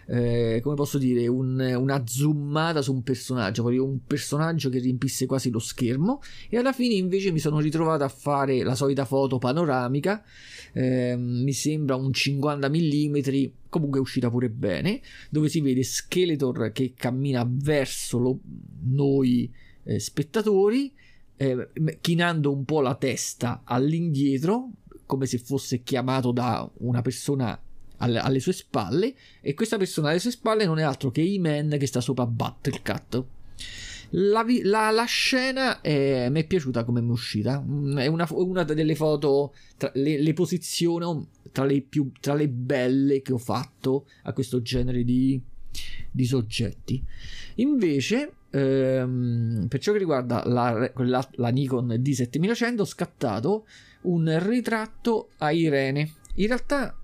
eh, 0.09 0.61
come 0.63 0.75
posso 0.75 0.97
dire, 0.97 1.27
un, 1.27 1.59
una 1.59 2.03
zoomata 2.05 2.81
su 2.81 2.93
un 2.93 3.03
personaggio, 3.03 3.63
volevo 3.63 3.85
un 3.85 3.99
personaggio 4.05 4.69
che 4.69 4.79
riempisse 4.79 5.25
quasi 5.25 5.49
lo 5.49 5.59
schermo. 5.59 6.21
E 6.49 6.57
alla 6.57 6.71
fine 6.71 6.95
invece 6.95 7.31
mi 7.31 7.39
sono 7.39 7.59
ritrovato 7.59 8.03
a 8.03 8.07
fare 8.09 8.63
la 8.63 8.75
solita 8.75 9.05
foto 9.05 9.37
panoramica, 9.37 10.23
eh, 10.73 11.15
mi 11.17 11.53
sembra 11.53 11.95
un 11.95 12.13
50 12.13 12.69
mm, 12.69 13.15
comunque 13.69 13.99
è 13.99 14.01
uscita 14.01 14.29
pure 14.29 14.49
bene, 14.49 15.01
dove 15.29 15.49
si 15.49 15.59
vede 15.59 15.83
Skeletor 15.83 16.71
che 16.71 16.93
cammina 16.95 17.45
verso 17.47 18.17
lo, 18.17 18.39
noi 18.85 19.51
eh, 19.83 19.99
spettatori, 19.99 20.91
eh, 21.35 21.69
chinando 21.99 22.53
un 22.53 22.63
po' 22.63 22.79
la 22.79 22.95
testa 22.95 23.61
all'indietro, 23.65 24.69
come 25.05 25.25
se 25.25 25.37
fosse 25.37 25.83
chiamato 25.83 26.31
da 26.31 26.69
una 26.77 27.01
persona 27.01 27.59
alle, 27.97 28.19
alle, 28.19 28.39
sue 28.39 28.53
spalle 28.53 29.13
e 29.41 29.53
questa 29.53 29.77
persona 29.77 30.09
alle 30.09 30.19
sue 30.19 30.31
spalle 30.31 30.65
non 30.65 30.79
è 30.79 30.83
altro 30.83 31.11
che 31.11 31.21
E-Man 31.21 31.75
che 31.79 31.87
sta 31.87 32.01
sopra 32.01 32.25
Battlecat. 32.25 33.23
La, 34.11 34.45
la, 34.63 34.89
la 34.89 35.03
scena 35.03 35.81
è, 35.81 36.29
mi 36.29 36.41
è 36.41 36.47
piaciuta 36.47 36.83
come 36.83 37.01
mi 37.01 37.09
è 37.09 37.11
uscita. 37.11 37.61
Mm, 37.61 37.97
è 37.97 38.07
una, 38.07 38.27
una 38.31 38.63
delle 38.63 38.95
foto, 38.95 39.53
tra, 39.75 39.91
le, 39.95 40.21
le 40.21 40.33
posiziono 40.33 41.27
tra 41.51 41.65
le, 41.65 41.81
più, 41.81 42.11
tra 42.19 42.33
le 42.33 42.47
belle 42.47 43.21
che 43.21 43.33
ho 43.33 43.37
fatto 43.37 44.05
a 44.23 44.33
questo 44.33 44.61
genere 44.61 45.03
di, 45.03 45.41
di 46.09 46.25
soggetti. 46.25 47.03
Invece, 47.55 48.31
ehm, 48.51 49.65
per 49.67 49.79
ciò 49.79 49.91
che 49.91 49.97
riguarda 49.97 50.43
la, 50.45 50.89
la, 50.95 51.29
la 51.33 51.49
Nikon 51.49 51.87
D7100, 51.87 52.79
ho 52.79 52.85
scattato 52.85 53.67
un 54.03 54.37
ritratto 54.41 55.29
a 55.37 55.51
Irene. 55.51 56.11
In 56.35 56.47
realtà 56.47 56.95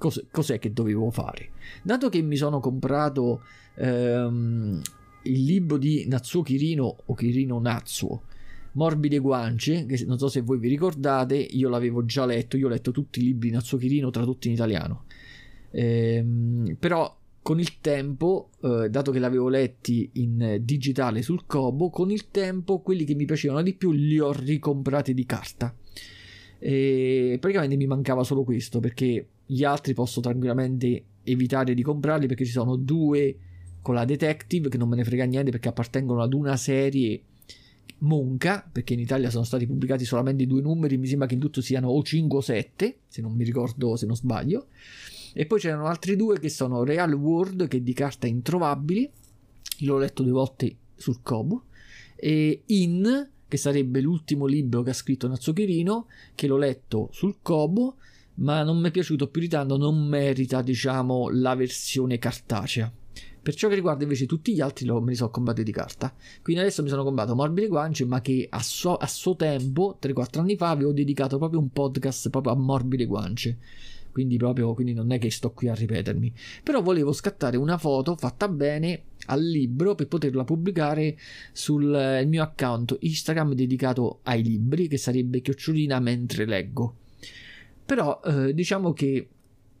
cos- 0.00 0.24
cos'è 0.30 0.58
che 0.58 0.72
dovevo 0.72 1.10
fare? 1.10 1.50
Dato 1.82 2.08
che 2.08 2.22
mi 2.22 2.36
sono 2.36 2.58
comprato 2.58 3.42
ehm, 3.74 4.80
il 5.24 5.44
libro 5.44 5.76
di 5.76 6.06
Natsuo 6.08 6.42
Kirino 6.42 6.96
o 7.04 7.14
Kirino 7.14 7.60
Natsuo, 7.60 8.22
Morbide 8.72 9.18
guance, 9.18 9.84
che 9.84 10.02
non 10.06 10.18
so 10.18 10.28
se 10.28 10.40
voi 10.40 10.58
vi 10.58 10.68
ricordate, 10.68 11.36
io 11.36 11.68
l'avevo 11.68 12.04
già 12.06 12.24
letto, 12.24 12.56
io 12.56 12.66
ho 12.66 12.70
letto 12.70 12.92
tutti 12.92 13.20
i 13.20 13.24
libri 13.24 13.48
di 13.48 13.54
Natsuo 13.54 13.76
Kirino 13.76 14.10
tradotti 14.10 14.48
in 14.48 14.54
italiano. 14.54 15.04
Ehm, 15.72 16.76
però 16.78 17.14
con 17.42 17.58
il 17.58 17.80
tempo, 17.80 18.50
eh, 18.62 18.88
dato 18.88 19.10
che 19.12 19.18
l'avevo 19.18 19.48
letti 19.48 20.08
in 20.14 20.60
digitale 20.62 21.20
sul 21.20 21.44
Kobo, 21.46 21.90
con 21.90 22.10
il 22.10 22.30
tempo 22.30 22.80
quelli 22.80 23.04
che 23.04 23.14
mi 23.14 23.26
piacevano 23.26 23.62
di 23.62 23.74
più 23.74 23.92
li 23.92 24.18
ho 24.18 24.32
ricomprati 24.32 25.12
di 25.12 25.26
carta. 25.26 25.74
E 26.58 27.38
praticamente 27.40 27.76
mi 27.76 27.86
mancava 27.86 28.22
solo 28.22 28.44
questo 28.44 28.80
perché 28.80 29.26
gli 29.50 29.64
altri 29.64 29.94
posso 29.94 30.20
tranquillamente 30.20 31.04
evitare 31.24 31.74
di 31.74 31.82
comprarli 31.82 32.28
perché 32.28 32.44
ci 32.44 32.52
sono 32.52 32.76
due 32.76 33.36
con 33.82 33.96
la 33.96 34.04
Detective 34.04 34.68
che 34.68 34.78
non 34.78 34.88
me 34.88 34.94
ne 34.94 35.02
frega 35.02 35.24
niente 35.24 35.50
perché 35.50 35.68
appartengono 35.68 36.22
ad 36.22 36.34
una 36.34 36.56
serie 36.56 37.20
monca 37.98 38.66
perché 38.70 38.94
in 38.94 39.00
Italia 39.00 39.28
sono 39.28 39.42
stati 39.42 39.66
pubblicati 39.66 40.04
solamente 40.04 40.46
due 40.46 40.62
numeri 40.62 40.96
mi 40.98 41.08
sembra 41.08 41.26
che 41.26 41.34
in 41.34 41.40
tutto 41.40 41.60
siano 41.60 41.88
o 41.88 42.00
5 42.00 42.38
o 42.38 42.40
7 42.40 42.98
se 43.08 43.20
non 43.20 43.32
mi 43.32 43.42
ricordo 43.42 43.96
se 43.96 44.06
non 44.06 44.14
sbaglio. 44.14 44.66
E 45.32 45.46
poi 45.46 45.58
c'erano 45.58 45.86
altri 45.86 46.14
due 46.14 46.38
che 46.38 46.48
sono 46.48 46.84
Real 46.84 47.12
World 47.12 47.66
che 47.66 47.82
di 47.82 47.92
carta 47.92 48.28
introvabili 48.28 49.10
l'ho 49.80 49.98
letto 49.98 50.22
due 50.22 50.32
volte 50.32 50.76
sul 50.94 51.22
Kobo 51.22 51.64
e 52.14 52.62
In 52.66 53.28
che 53.48 53.56
sarebbe 53.56 54.00
l'ultimo 54.00 54.46
libro 54.46 54.82
che 54.82 54.90
ha 54.90 54.94
scritto 54.94 55.26
Nazzuccherino 55.26 56.06
che 56.36 56.46
l'ho 56.46 56.56
letto 56.56 57.08
sul 57.10 57.38
Kobo 57.42 57.96
ma 58.40 58.62
non 58.62 58.78
mi 58.78 58.88
è 58.88 58.90
piaciuto 58.90 59.28
più 59.28 59.40
di 59.40 59.48
tanto, 59.48 59.76
non 59.76 60.06
merita, 60.06 60.62
diciamo, 60.62 61.28
la 61.30 61.54
versione 61.54 62.18
cartacea. 62.18 62.92
Per 63.42 63.54
ciò 63.54 63.68
che 63.68 63.74
riguarda 63.74 64.02
invece 64.02 64.26
tutti 64.26 64.52
gli 64.52 64.60
altri, 64.60 64.86
me 64.86 65.10
li 65.10 65.14
sono 65.14 65.30
comprati 65.30 65.62
di 65.62 65.72
carta. 65.72 66.14
Quindi 66.42 66.60
adesso 66.60 66.82
mi 66.82 66.90
sono 66.90 67.04
comprato 67.04 67.34
Morbide 67.34 67.68
Guance, 67.68 68.04
ma 68.04 68.20
che 68.20 68.46
a 68.50 68.62
suo, 68.62 68.96
a 68.96 69.06
suo 69.06 69.34
tempo, 69.34 69.98
3-4 70.00 70.40
anni 70.40 70.56
fa, 70.56 70.70
avevo 70.70 70.92
dedicato 70.92 71.38
proprio 71.38 71.58
un 71.58 71.70
podcast 71.70 72.28
proprio 72.28 72.52
a 72.52 72.56
Morbide 72.56 73.06
Guance. 73.06 73.58
Quindi 74.12 74.36
proprio, 74.36 74.74
quindi 74.74 74.92
non 74.92 75.12
è 75.12 75.18
che 75.18 75.30
sto 75.30 75.52
qui 75.52 75.68
a 75.68 75.74
ripetermi. 75.74 76.34
Però 76.62 76.82
volevo 76.82 77.12
scattare 77.12 77.56
una 77.56 77.78
foto 77.78 78.16
fatta 78.16 78.48
bene 78.48 79.04
al 79.26 79.42
libro 79.42 79.94
per 79.94 80.08
poterla 80.08 80.44
pubblicare 80.44 81.16
sul 81.52 82.24
mio 82.26 82.42
account 82.42 82.96
Instagram 83.00 83.54
dedicato 83.54 84.20
ai 84.24 84.42
libri, 84.42 84.88
che 84.88 84.98
sarebbe 84.98 85.40
chiocciolina 85.40 85.98
mentre 86.00 86.44
leggo. 86.44 86.96
Però 87.90 88.20
eh, 88.24 88.54
diciamo 88.54 88.92
che 88.92 89.28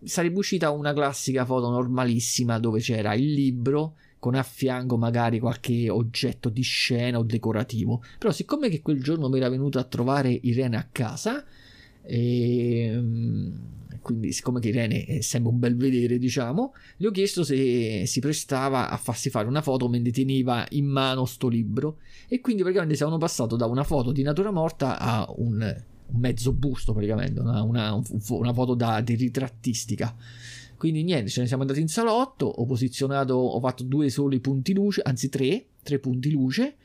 sarebbe 0.02 0.38
uscita 0.38 0.72
una 0.72 0.92
classica 0.92 1.44
foto 1.44 1.70
normalissima 1.70 2.58
dove 2.58 2.80
c'era 2.80 3.14
il 3.14 3.32
libro 3.32 3.94
con 4.18 4.34
a 4.34 4.42
fianco 4.42 4.96
magari 4.96 5.38
qualche 5.38 5.88
oggetto 5.88 6.48
di 6.48 6.62
scena 6.62 7.20
o 7.20 7.22
decorativo. 7.22 8.02
Però 8.18 8.32
siccome 8.32 8.68
che 8.68 8.82
quel 8.82 9.00
giorno 9.00 9.28
mi 9.28 9.36
era 9.36 9.48
venuto 9.48 9.78
a 9.78 9.84
trovare 9.84 10.28
Irene 10.28 10.76
a 10.76 10.88
casa 10.90 11.44
e 12.02 12.82
ehm, 12.86 13.60
quindi 14.00 14.32
siccome 14.32 14.58
che 14.58 14.70
Irene 14.70 15.04
è 15.04 15.20
sempre 15.20 15.52
un 15.52 15.60
bel 15.60 15.76
vedere 15.76 16.18
diciamo 16.18 16.72
le 16.96 17.06
ho 17.06 17.10
chiesto 17.12 17.44
se 17.44 18.06
si 18.06 18.18
prestava 18.18 18.88
a 18.88 18.96
farsi 18.96 19.30
fare 19.30 19.46
una 19.46 19.62
foto 19.62 19.88
mentre 19.88 20.10
teneva 20.10 20.66
in 20.70 20.86
mano 20.86 21.26
sto 21.26 21.46
libro 21.46 21.98
e 22.26 22.40
quindi 22.40 22.62
praticamente 22.62 22.96
siamo 22.96 23.18
passato 23.18 23.54
da 23.54 23.66
una 23.66 23.84
foto 23.84 24.10
di 24.10 24.22
natura 24.22 24.50
morta 24.50 24.98
a 24.98 25.32
un 25.36 25.88
un 26.12 26.20
mezzo 26.20 26.52
busto 26.52 26.92
praticamente, 26.92 27.40
una, 27.40 27.62
una, 27.62 28.00
una 28.28 28.52
foto 28.52 28.74
da, 28.74 29.00
di 29.00 29.14
ritrattistica. 29.14 30.14
Quindi 30.76 31.02
niente, 31.02 31.28
ce 31.28 31.42
ne 31.42 31.46
siamo 31.46 31.62
andati 31.62 31.80
in 31.80 31.88
salotto, 31.88 32.46
ho 32.46 32.64
posizionato, 32.64 33.34
ho 33.34 33.60
fatto 33.60 33.84
due 33.84 34.08
soli 34.08 34.40
punti 34.40 34.72
luce, 34.72 35.02
anzi 35.04 35.28
tre, 35.28 35.66
tre 35.82 35.98
punti 35.98 36.30
luce, 36.30 36.76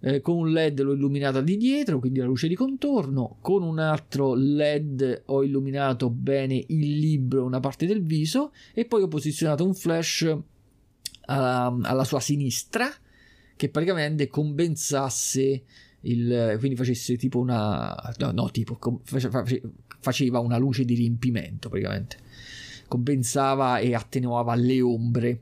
eh, 0.00 0.20
con 0.20 0.36
un 0.36 0.52
led 0.52 0.78
l'ho 0.80 0.92
illuminata 0.92 1.40
di 1.40 1.56
dietro, 1.56 2.00
quindi 2.00 2.18
la 2.18 2.26
luce 2.26 2.48
di 2.48 2.54
contorno, 2.54 3.38
con 3.40 3.62
un 3.62 3.78
altro 3.78 4.34
led 4.34 5.22
ho 5.26 5.42
illuminato 5.42 6.10
bene 6.10 6.62
il 6.68 6.98
libro, 6.98 7.44
una 7.44 7.60
parte 7.60 7.86
del 7.86 8.04
viso, 8.04 8.52
e 8.74 8.84
poi 8.84 9.02
ho 9.02 9.08
posizionato 9.08 9.64
un 9.64 9.74
flash 9.74 10.36
alla, 11.22 11.78
alla 11.82 12.04
sua 12.04 12.20
sinistra, 12.20 12.90
che 13.56 13.68
praticamente 13.70 14.28
compensasse 14.28 15.62
il, 16.02 16.56
quindi 16.58 16.76
facesse 16.76 17.16
tipo 17.16 17.38
una 17.38 17.94
no, 18.18 18.30
no 18.30 18.50
tipo 18.50 18.78
faceva 20.00 20.38
una 20.38 20.56
luce 20.56 20.84
di 20.84 20.94
riempimento 20.94 21.68
praticamente. 21.68 22.16
Compensava 22.88 23.78
e 23.78 23.94
attenuava 23.94 24.54
le 24.54 24.80
ombre. 24.80 25.40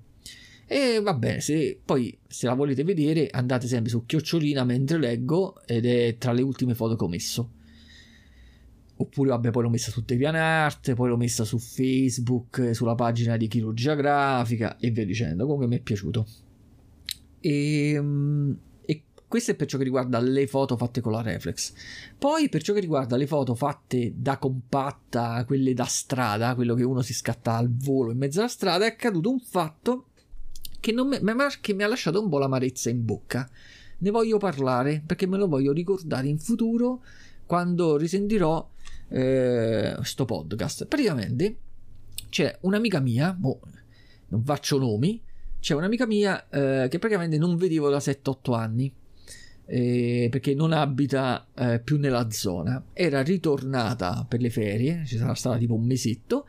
E 0.67 1.01
va 1.01 1.15
bene 1.15 1.41
se 1.41 1.81
poi 1.83 2.17
se 2.27 2.47
la 2.47 2.53
volete 2.53 2.85
vedere 2.85 3.29
andate 3.31 3.67
sempre 3.67 3.89
su 3.89 4.05
chiocciolina 4.05 4.65
mentre 4.65 4.99
leggo 4.99 5.65
ed 5.65 5.87
è 5.87 6.17
tra 6.19 6.33
le 6.33 6.43
ultime 6.43 6.75
foto 6.75 6.97
che 6.97 7.05
ho 7.05 7.09
messo. 7.09 7.53
Oppure 9.01 9.31
vabbè 9.31 9.51
poi 9.51 9.63
l'ho 9.63 9.71
messa 9.71 9.91
su 9.91 10.03
DeviantArt 10.05 10.95
poi 10.95 11.09
l'ho 11.09 11.17
messa 11.17 11.45
su 11.45 11.59
Facebook 11.59 12.75
sulla 12.75 12.97
pagina 12.97 13.37
di 13.37 13.47
chirurgia 13.47 13.95
grafica 13.95 14.77
e 14.77 14.91
via 14.91 15.07
dicendo. 15.07 15.45
Comunque 15.45 15.69
mi 15.69 15.77
è 15.77 15.81
piaciuto. 15.81 16.27
Ehm, 17.41 18.59
questo 19.29 19.51
è 19.51 19.55
per 19.55 19.67
ciò 19.67 19.77
che 19.77 19.85
riguarda 19.85 20.19
le 20.21 20.47
foto 20.47 20.79
fatte 20.79 21.03
con 21.03 21.13
la 21.13 21.21
reflex. 21.21 21.75
Poi 22.17 22.49
per 22.49 22.63
ciò 22.63 22.73
che 22.73 22.81
riguarda 22.81 23.17
le 23.17 23.27
foto 23.27 23.55
fatte 23.55 24.15
da 24.17 24.39
compatta, 24.39 25.45
quelle 25.45 25.75
da 25.75 25.85
strada, 25.85 26.55
quello 26.55 26.75
che 26.75 26.83
uno 26.83 27.03
si 27.03 27.13
scatta 27.13 27.55
al 27.55 27.71
volo 27.71 28.11
in 28.11 28.17
mezzo 28.17 28.41
alla 28.41 28.49
strada, 28.49 28.87
è 28.87 28.89
accaduto 28.89 29.31
un 29.31 29.39
fatto 29.39 30.07
che, 30.81 30.95
mi, 30.95 31.19
che 31.61 31.75
mi 31.75 31.83
ha 31.83 31.87
lasciato 31.89 32.23
un 32.23 32.31
po' 32.31 32.39
l'amarezza 32.39 32.89
in 32.89 33.05
bocca. 33.05 33.47
Ne 33.99 34.11
voglio 34.11 34.39
parlare 34.39 35.03
perché 35.05 35.27
me 35.27 35.37
lo 35.37 35.47
voglio 35.47 35.73
ricordare 35.73 36.27
in 36.27 36.39
futuro 36.39 37.03
quando 37.45 37.99
risentirò 37.99 38.67
eh, 39.09 39.95
podcast. 40.25 40.87
Praticamente 40.87 41.57
c'è 42.31 42.57
un'amica 42.63 43.01
mia, 43.01 43.35
boh, 43.35 43.61
non 44.29 44.43
faccio 44.43 44.79
nomi, 44.79 45.21
c'è 45.61 45.75
un'amica 45.75 46.07
mia 46.07 46.49
eh, 46.49 46.89
che 46.89 46.99
praticamente 46.99 47.37
non 47.37 47.57
vedevo 47.57 47.91
da 47.91 47.99
7-8 47.99 48.55
anni 48.55 48.93
eh, 49.71 50.29
perché 50.31 50.55
non 50.55 50.73
abita 50.73 51.47
eh, 51.55 51.81
più 51.81 51.99
nella 51.99 52.31
zona. 52.31 52.83
Era 52.93 53.23
ritornata 53.23 54.25
per 54.27 54.41
le 54.41 54.51
ferie, 54.51 55.05
ci 55.07 55.17
sarà 55.17 55.35
stata 55.35 55.59
tipo 55.59 55.75
un 55.75 55.85
mesetto. 55.85 56.47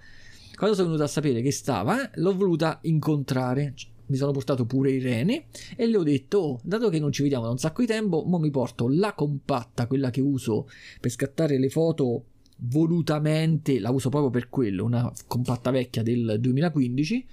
Quando 0.55 0.75
sono 0.75 0.87
venuta 0.87 1.05
a 1.05 1.11
sapere 1.11 1.41
che 1.41 1.51
stava, 1.51 2.09
l'ho 2.15 2.35
voluta 2.35 2.79
incontrare. 2.83 3.73
Mi 4.07 4.15
sono 4.15 4.31
portato 4.31 4.65
pure 4.65 4.91
Irene 4.91 5.45
e 5.75 5.85
le 5.85 5.97
ho 5.97 6.03
detto: 6.03 6.37
oh, 6.39 6.59
dato 6.63 6.89
che 6.89 6.99
non 6.99 7.11
ci 7.11 7.21
vediamo 7.21 7.43
da 7.43 7.51
un 7.51 7.59
sacco 7.59 7.81
di 7.81 7.87
tempo, 7.87 8.23
mo 8.25 8.39
mi 8.39 8.49
porto 8.49 8.87
la 8.87 9.13
compatta, 9.13 9.85
quella 9.85 10.09
che 10.09 10.21
uso 10.21 10.67
per 10.99 11.11
scattare 11.11 11.59
le 11.59 11.69
foto 11.69 12.23
volutamente, 12.61 13.79
la 13.79 13.91
uso 13.91 14.09
proprio 14.09 14.31
per 14.31 14.49
quello, 14.49 14.83
una 14.83 15.11
compatta 15.27 15.71
vecchia 15.71 16.03
del 16.03 16.37
2015 16.39 17.25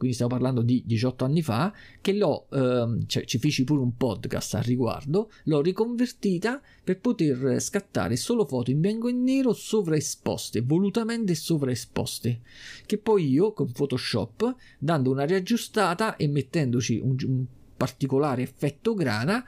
quindi 0.00 0.16
stiamo 0.16 0.32
parlando 0.32 0.62
di 0.62 0.82
18 0.86 1.26
anni 1.26 1.42
fa, 1.42 1.70
che 2.00 2.14
l'ho, 2.14 2.46
ehm, 2.50 3.06
cioè 3.06 3.26
ci 3.26 3.38
feci 3.38 3.64
pure 3.64 3.82
un 3.82 3.98
podcast 3.98 4.54
al 4.54 4.62
riguardo, 4.62 5.30
l'ho 5.44 5.60
riconvertita 5.60 6.58
per 6.82 7.00
poter 7.00 7.60
scattare 7.60 8.16
solo 8.16 8.46
foto 8.46 8.70
in 8.70 8.80
bianco 8.80 9.08
e 9.08 9.12
nero 9.12 9.52
sovraesposte, 9.52 10.62
volutamente 10.62 11.34
sovraesposte, 11.34 12.40
che 12.86 12.96
poi 12.96 13.28
io 13.28 13.52
con 13.52 13.70
Photoshop, 13.72 14.54
dando 14.78 15.10
una 15.10 15.24
riaggiustata 15.24 16.16
e 16.16 16.26
mettendoci 16.28 16.98
un, 16.98 17.16
un 17.26 17.44
particolare 17.76 18.40
effetto 18.40 18.94
grana, 18.94 19.44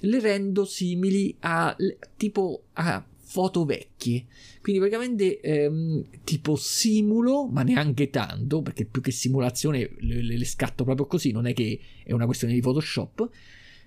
le 0.00 0.18
rendo 0.18 0.64
simili 0.64 1.36
a 1.38 1.76
tipo 2.16 2.64
a 2.72 3.06
foto 3.32 3.64
vecchie. 3.64 4.26
Quindi 4.60 4.80
praticamente 4.80 5.40
ehm, 5.40 6.04
tipo 6.22 6.54
simulo, 6.54 7.46
ma 7.46 7.62
neanche 7.62 8.10
tanto, 8.10 8.60
perché 8.60 8.84
più 8.84 9.00
che 9.00 9.10
simulazione 9.10 9.90
le, 10.00 10.22
le, 10.22 10.44
scatto 10.44 10.84
proprio 10.84 11.06
così, 11.06 11.32
non 11.32 11.46
è 11.46 11.54
che 11.54 11.80
è 12.04 12.12
una 12.12 12.26
questione 12.26 12.52
di 12.52 12.60
Photoshop. 12.60 13.28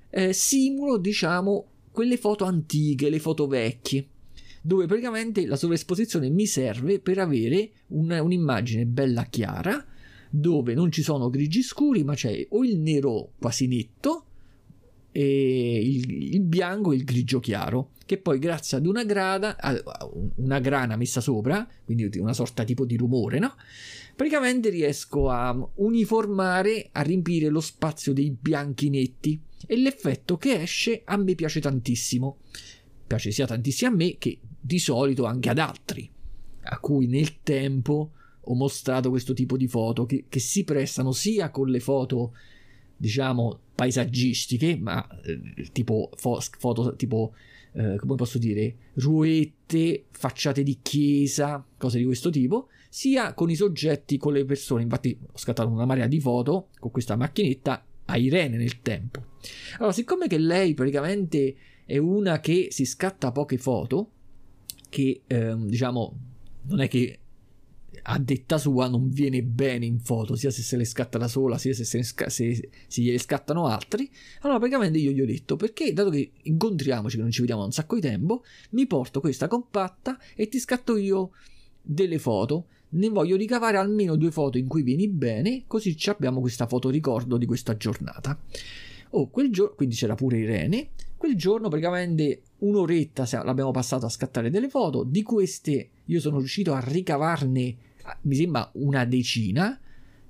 Eh, 0.09 0.33
simulo, 0.33 0.97
diciamo, 0.97 1.67
quelle 1.91 2.17
foto 2.17 2.45
antiche, 2.45 3.09
le 3.09 3.19
foto 3.19 3.45
vecchie 3.45 4.07
dove 4.63 4.87
praticamente 4.87 5.45
la 5.45 5.57
sovraesposizione 5.57 6.27
mi 6.27 6.47
serve 6.47 6.99
per 6.99 7.19
avere 7.19 7.69
un, 7.89 8.09
un'immagine 8.09 8.87
bella 8.87 9.25
chiara 9.25 9.85
dove 10.27 10.73
non 10.73 10.91
ci 10.91 11.03
sono 11.03 11.29
grigi 11.29 11.61
scuri 11.61 12.03
ma 12.03 12.15
c'è 12.15 12.47
o 12.49 12.65
il 12.65 12.79
nero 12.79 13.33
quasi 13.37 13.67
netto 13.67 14.25
e 15.17 15.79
il, 15.81 16.33
il 16.33 16.41
bianco 16.41 16.91
e 16.91 16.97
il 16.97 17.05
grigio 17.05 17.39
chiaro 17.39 17.91
che 18.05 18.17
poi 18.17 18.37
grazie 18.37 18.75
ad 18.75 18.85
una 18.85 19.05
grada, 19.05 19.55
una 20.35 20.59
grana 20.59 20.97
messa 20.97 21.21
sopra, 21.21 21.65
quindi 21.85 22.19
una 22.19 22.33
sorta 22.33 22.65
tipo 22.65 22.83
di 22.85 22.97
rumore, 22.97 23.39
no? 23.39 23.55
Praticamente 24.13 24.69
riesco 24.69 25.29
a 25.29 25.57
uniformare, 25.75 26.89
a 26.91 27.01
riempire 27.01 27.47
lo 27.47 27.61
spazio 27.61 28.11
dei 28.11 28.29
bianchi 28.29 28.89
netti 28.89 29.41
e 29.65 29.77
l'effetto 29.77 30.35
che 30.37 30.61
esce 30.61 31.01
a 31.05 31.15
me 31.15 31.33
piace 31.33 31.61
tantissimo. 31.61 32.39
Piace 33.07 33.31
sia 33.31 33.47
tantissimo 33.47 33.91
a 33.91 33.95
me 33.95 34.17
che 34.17 34.37
di 34.59 34.79
solito 34.79 35.23
anche 35.23 35.49
ad 35.49 35.59
altri, 35.59 36.09
a 36.63 36.77
cui 36.79 37.07
nel 37.07 37.41
tempo 37.41 38.11
ho 38.41 38.53
mostrato 38.53 39.09
questo 39.09 39.33
tipo 39.33 39.55
di 39.55 39.67
foto 39.67 40.05
che, 40.05 40.25
che 40.27 40.39
si 40.39 40.65
prestano 40.65 41.13
sia 41.13 41.49
con 41.51 41.69
le 41.69 41.79
foto 41.79 42.33
diciamo 42.97 43.59
paesaggistiche, 43.75 44.77
ma 44.77 45.05
eh, 45.23 45.69
tipo 45.71 46.09
fo- 46.15 46.39
foto 46.57 46.95
tipo 46.95 47.33
eh, 47.73 47.97
come 47.97 48.15
posso 48.15 48.37
dire, 48.37 48.75
ruette, 48.93 50.05
facciate 50.09 50.63
di 50.63 50.79
chiesa, 50.81 51.63
cose 51.77 51.97
di 51.97 52.05
questo 52.05 52.29
tipo, 52.29 52.69
sia 52.89 53.33
con 53.33 53.49
i 53.49 53.55
soggetti, 53.55 54.17
con 54.17 54.33
le 54.33 54.45
persone. 54.45 54.83
Infatti 54.83 55.17
ho 55.21 55.37
scattato 55.37 55.69
una 55.69 55.85
marea 55.85 56.07
di 56.07 56.21
foto 56.21 56.69
con 56.79 56.91
questa 56.91 57.17
macchinetta 57.17 57.85
a 58.05 58.17
Irene 58.17 58.55
nel 58.55 58.81
tempo. 58.81 59.33
Allora, 59.77 59.91
siccome 59.91 60.27
che 60.27 60.37
lei 60.37 60.73
praticamente 60.73 61.55
è 61.85 61.97
una 61.97 62.39
che 62.39 62.67
si 62.71 62.85
scatta 62.85 63.31
poche 63.31 63.57
foto, 63.57 64.11
che 64.87 65.23
ehm, 65.27 65.67
diciamo 65.67 66.19
non 66.67 66.79
è 66.79 66.87
che 66.87 67.19
a 68.03 68.19
detta 68.19 68.57
sua 68.57 68.87
non 68.87 69.09
viene 69.09 69.43
bene 69.43 69.85
in 69.85 69.99
foto, 69.99 70.35
sia 70.35 70.51
se 70.51 70.61
se 70.61 70.77
le 70.77 70.85
scatta 70.85 71.17
da 71.17 71.27
sola, 71.27 71.57
sia 71.57 71.73
se 71.73 71.83
se, 71.83 72.03
sca- 72.03 72.29
se, 72.29 72.69
se 72.87 73.01
gliele 73.01 73.17
scattano 73.17 73.67
altri. 73.67 74.09
Allora 74.41 74.59
praticamente 74.59 74.97
io 74.97 75.11
gli 75.11 75.21
ho 75.21 75.25
detto, 75.25 75.55
perché 75.55 75.93
dato 75.93 76.09
che 76.09 76.31
incontriamoci, 76.43 77.15
che 77.15 77.21
non 77.21 77.31
ci 77.31 77.39
vediamo 77.39 77.61
da 77.61 77.67
un 77.67 77.73
sacco 77.73 77.95
di 77.95 78.01
tempo, 78.01 78.43
mi 78.71 78.85
porto 78.87 79.19
questa 79.19 79.47
compatta 79.47 80.19
e 80.35 80.47
ti 80.47 80.59
scatto 80.59 80.97
io 80.97 81.31
delle 81.81 82.19
foto. 82.19 82.67
Ne 82.89 83.09
voglio 83.09 83.35
ricavare 83.35 83.77
almeno 83.77 84.15
due 84.15 84.31
foto 84.31 84.57
in 84.57 84.67
cui 84.67 84.81
vieni 84.81 85.07
bene, 85.07 85.63
così 85.67 85.97
abbiamo 86.05 86.39
questa 86.39 86.67
foto 86.67 86.89
ricordo 86.89 87.37
di 87.37 87.45
questa 87.45 87.75
giornata. 87.75 88.39
Oh, 89.11 89.29
quel 89.29 89.51
giorno, 89.51 89.75
quindi 89.75 89.95
c'era 89.95 90.15
pure 90.15 90.39
Irene. 90.39 90.89
quel 91.17 91.35
giorno 91.35 91.69
praticamente 91.69 92.41
un'oretta 92.59 93.27
l'abbiamo 93.43 93.71
passato 93.71 94.05
a 94.05 94.09
scattare 94.09 94.49
delle 94.49 94.69
foto, 94.69 95.03
di 95.03 95.23
queste 95.23 95.89
io 96.05 96.19
sono 96.19 96.37
riuscito 96.37 96.73
a 96.73 96.79
ricavarne, 96.79 97.75
mi 98.21 98.35
sembra, 98.35 98.69
una 98.73 99.05
decina, 99.05 99.79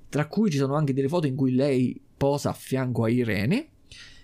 tra 0.08 0.26
cui 0.26 0.50
ci 0.50 0.56
sono 0.56 0.74
anche 0.74 0.94
delle 0.94 1.08
foto 1.08 1.26
in 1.26 1.34
cui 1.34 1.52
lei 1.52 2.00
posa 2.16 2.50
a 2.50 2.54
fianco 2.54 3.04
a 3.04 3.10
Irene. 3.10 3.68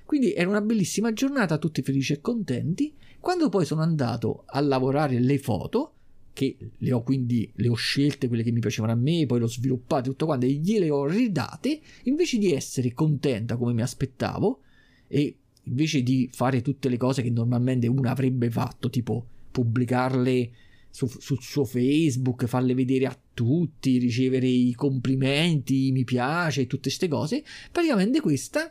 Quindi 0.05 0.33
era 0.33 0.49
una 0.49 0.61
bellissima 0.61 1.13
giornata, 1.13 1.59
tutti 1.59 1.83
felici 1.83 2.13
e 2.13 2.21
contenti. 2.21 2.95
Quando 3.21 3.49
poi 3.49 3.65
sono 3.65 3.83
andato 3.83 4.45
a 4.47 4.61
lavorare 4.61 5.19
le 5.21 5.39
foto, 5.39 5.95
che 6.33 6.57
le 6.77 6.93
ho 6.93 7.03
quindi 7.03 7.51
le 7.57 7.69
ho 7.69 7.75
scelte 7.75 8.29
quelle 8.29 8.43
che 8.43 8.53
mi 8.53 8.61
piacevano 8.61 8.93
a 8.93 8.97
me, 8.97 9.27
poi 9.27 9.39
le 9.39 9.45
ho 9.45 9.49
sviluppate 9.49 10.09
tutto 10.09 10.27
quanto 10.27 10.47
e 10.47 10.53
gliele 10.53 10.91
ho 10.91 11.07
ridate, 11.07 11.81
invece 12.05 12.39
di 12.39 12.53
essere 12.53 12.93
contenta 12.93 13.57
come 13.57 13.73
mi 13.73 13.83
aspettavo 13.83 14.61
e 15.09 15.37
invece 15.65 16.03
di 16.03 16.29
fare 16.33 16.63
tutte 16.63 16.89
le 16.89 16.97
cose 16.97 17.23
che 17.23 17.31
normalmente 17.31 17.87
una 17.87 18.11
avrebbe 18.11 18.51
fatto, 18.51 18.91
tipo 18.91 19.27
pubblicarle 19.53 20.51
su, 20.93 21.07
sul 21.07 21.41
suo 21.41 21.65
Facebook, 21.65 22.45
farle 22.45 22.75
vedere 22.75 23.07
a 23.07 23.19
tutti, 23.33 23.97
ricevere 23.97 24.47
i 24.47 24.75
complimenti, 24.75 25.87
i 25.87 25.93
mi 25.93 26.05
piace, 26.05 26.67
tutte 26.67 26.83
queste 26.83 27.09
cose, 27.09 27.43
praticamente 27.73 28.21
questa 28.21 28.71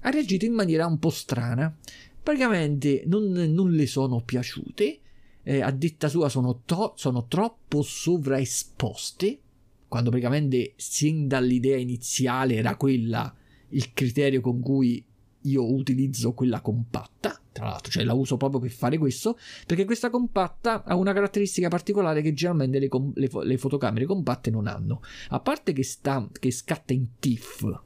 ha 0.00 0.10
reagito 0.10 0.44
in 0.44 0.54
maniera 0.54 0.86
un 0.86 0.98
po' 0.98 1.10
strana. 1.10 1.76
Praticamente 2.22 3.02
non, 3.06 3.32
non 3.32 3.72
le 3.72 3.86
sono 3.86 4.22
piaciute, 4.22 5.00
eh, 5.42 5.60
a 5.60 5.72
detta 5.72 6.08
sua 6.08 6.28
sono, 6.28 6.62
to- 6.64 6.92
sono 6.96 7.26
troppo 7.26 7.82
sovraesposte, 7.82 9.40
quando 9.88 10.10
praticamente 10.10 10.74
sin 10.76 11.26
dall'idea 11.26 11.76
iniziale 11.76 12.54
era 12.54 12.76
quella 12.76 13.34
il 13.70 13.92
criterio 13.92 14.40
con 14.40 14.60
cui 14.60 15.04
io 15.42 15.74
utilizzo 15.74 16.32
quella 16.34 16.60
compatta, 16.60 17.37
tra 17.58 17.70
l'altro, 17.70 17.90
cioè 17.90 18.04
la 18.04 18.12
uso 18.12 18.36
proprio 18.36 18.60
per 18.60 18.70
fare 18.70 18.98
questo, 18.98 19.36
perché 19.66 19.84
questa 19.84 20.10
compatta 20.10 20.84
ha 20.84 20.94
una 20.94 21.12
caratteristica 21.12 21.66
particolare 21.66 22.22
che 22.22 22.32
generalmente 22.32 22.78
le, 22.78 22.86
com- 22.86 23.12
le, 23.16 23.28
fo- 23.28 23.42
le 23.42 23.58
fotocamere 23.58 24.06
compatte 24.06 24.48
non 24.48 24.68
hanno. 24.68 25.00
A 25.30 25.40
parte 25.40 25.72
che, 25.72 25.82
sta- 25.82 26.28
che 26.38 26.52
scatta 26.52 26.92
in 26.92 27.18
TIFF, 27.18 27.80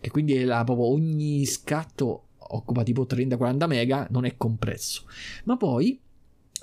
che 0.00 0.10
quindi 0.10 0.34
è 0.34 0.44
la, 0.44 0.64
proprio 0.64 0.86
ogni 0.86 1.44
scatto 1.46 2.30
occupa 2.36 2.82
tipo 2.82 3.06
30-40 3.08 3.66
mega, 3.68 4.08
non 4.10 4.24
è 4.24 4.36
compresso, 4.36 5.04
ma 5.44 5.56
poi 5.56 6.00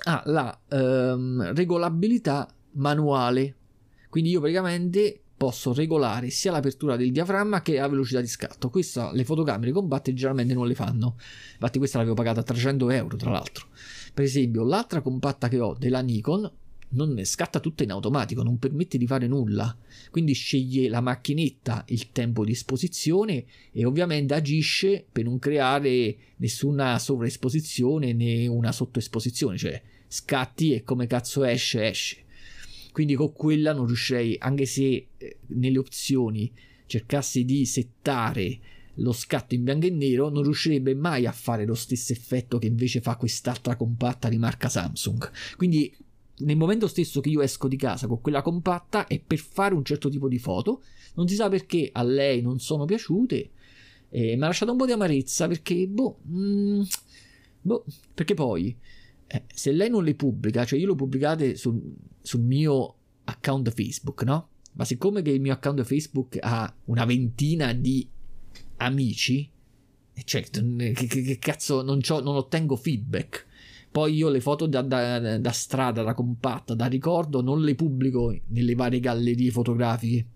ha 0.04 0.22
la 0.26 0.60
ehm, 0.68 1.54
regolabilità 1.54 2.46
manuale. 2.72 3.56
Quindi 4.10 4.28
io 4.28 4.40
praticamente 4.40 5.22
posso 5.42 5.74
regolare 5.74 6.30
sia 6.30 6.52
l'apertura 6.52 6.94
del 6.94 7.10
diaframma 7.10 7.62
che 7.62 7.74
la 7.74 7.88
velocità 7.88 8.20
di 8.20 8.28
scatto. 8.28 8.70
Questa 8.70 9.10
le 9.10 9.24
fotocamere 9.24 9.72
compatte 9.72 10.14
generalmente 10.14 10.54
non 10.54 10.68
le 10.68 10.76
fanno. 10.76 11.16
Infatti 11.54 11.78
questa 11.78 11.98
l'avevo 11.98 12.14
pagata 12.14 12.38
a 12.38 12.44
300 12.44 12.90
euro 12.90 13.16
tra 13.16 13.32
l'altro. 13.32 13.66
Per 14.14 14.22
esempio 14.22 14.62
l'altra 14.62 15.00
compatta 15.00 15.48
che 15.48 15.58
ho 15.58 15.74
della 15.76 16.00
Nikon 16.00 16.48
non 16.90 17.20
scatta 17.24 17.58
tutta 17.58 17.82
in 17.82 17.90
automatico, 17.90 18.44
non 18.44 18.60
permette 18.60 18.98
di 18.98 19.06
fare 19.08 19.26
nulla. 19.26 19.76
Quindi 20.12 20.32
sceglie 20.32 20.88
la 20.88 21.00
macchinetta 21.00 21.86
il 21.88 22.12
tempo 22.12 22.44
di 22.44 22.52
esposizione 22.52 23.44
e 23.72 23.84
ovviamente 23.84 24.34
agisce 24.34 25.04
per 25.10 25.24
non 25.24 25.40
creare 25.40 26.18
nessuna 26.36 27.00
sovraesposizione 27.00 28.12
né 28.12 28.46
una 28.46 28.70
sottoesposizione, 28.70 29.56
cioè 29.56 29.82
scatti 30.06 30.72
e 30.72 30.84
come 30.84 31.08
cazzo 31.08 31.42
esce 31.42 31.88
esce 31.88 32.22
quindi 32.92 33.14
con 33.14 33.32
quella 33.32 33.72
non 33.72 33.86
riuscirei, 33.86 34.36
anche 34.38 34.66
se 34.66 35.06
eh, 35.16 35.36
nelle 35.48 35.78
opzioni 35.78 36.52
cercassi 36.86 37.44
di 37.44 37.64
settare 37.64 38.58
lo 38.96 39.12
scatto 39.12 39.54
in 39.54 39.64
bianco 39.64 39.86
e 39.86 39.90
nero, 39.90 40.28
non 40.28 40.42
riuscirebbe 40.42 40.94
mai 40.94 41.26
a 41.26 41.32
fare 41.32 41.64
lo 41.64 41.74
stesso 41.74 42.12
effetto 42.12 42.58
che 42.58 42.66
invece 42.66 43.00
fa 43.00 43.16
quest'altra 43.16 43.76
compatta 43.76 44.28
di 44.28 44.36
marca 44.36 44.68
Samsung. 44.68 45.30
Quindi 45.56 45.94
nel 46.38 46.56
momento 46.56 46.86
stesso 46.86 47.20
che 47.20 47.30
io 47.30 47.40
esco 47.40 47.68
di 47.68 47.76
casa 47.76 48.06
con 48.06 48.20
quella 48.20 48.42
compatta 48.42 49.06
è 49.06 49.18
per 49.18 49.38
fare 49.38 49.74
un 49.74 49.84
certo 49.84 50.10
tipo 50.10 50.28
di 50.28 50.38
foto, 50.38 50.82
non 51.14 51.28
si 51.28 51.34
sa 51.34 51.48
perché 51.48 51.88
a 51.92 52.02
lei 52.02 52.42
non 52.42 52.58
sono 52.58 52.84
piaciute. 52.84 53.50
E 54.10 54.36
mi 54.36 54.42
ha 54.42 54.46
lasciato 54.46 54.72
un 54.72 54.78
po' 54.78 54.84
di 54.84 54.92
amarezza 54.92 55.48
perché, 55.48 55.86
boh, 55.86 56.18
mm, 56.28 56.82
boh 57.62 57.84
perché 58.12 58.34
poi 58.34 58.76
eh, 59.34 59.44
se 59.46 59.72
lei 59.72 59.88
non 59.88 60.04
le 60.04 60.14
pubblica, 60.14 60.66
cioè 60.66 60.78
io 60.78 60.88
lo 60.88 60.94
pubblicate 60.94 61.56
sul, 61.56 61.80
sul 62.20 62.42
mio 62.42 62.96
account 63.24 63.70
Facebook, 63.70 64.24
no? 64.24 64.48
Ma 64.74 64.84
siccome 64.84 65.22
che 65.22 65.30
il 65.30 65.40
mio 65.40 65.54
account 65.54 65.82
Facebook 65.84 66.36
ha 66.38 66.70
una 66.84 67.06
ventina 67.06 67.72
di 67.72 68.06
amici, 68.76 69.50
certo, 70.24 70.60
che, 70.76 70.92
che, 70.92 71.22
che 71.22 71.38
cazzo, 71.38 71.80
non, 71.80 72.00
non, 72.06 72.36
ottengo 72.36 72.76
feedback. 72.76 73.46
Poi 73.90 74.14
io 74.14 74.28
le 74.28 74.40
foto 74.40 74.66
da, 74.66 74.82
da, 74.82 75.38
da, 75.38 75.52
strada, 75.52 76.02
da 76.02 76.12
compatta, 76.12 76.74
da 76.74 76.84
ricordo, 76.86 77.40
non 77.40 77.62
le 77.62 77.74
pubblico 77.74 78.38
nelle 78.48 78.74
varie 78.74 79.00
gallerie 79.00 79.50
fotografiche. 79.50 80.26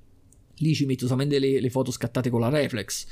Lì 0.57 0.75
ci 0.75 0.87
metto 0.87 1.05
solamente 1.05 1.39
le, 1.39 1.61
le 1.61 1.71
foto 1.71 1.91
scattate 1.91 2.31
con 2.31 2.41
la 2.41 2.49
reflex. 2.49 3.07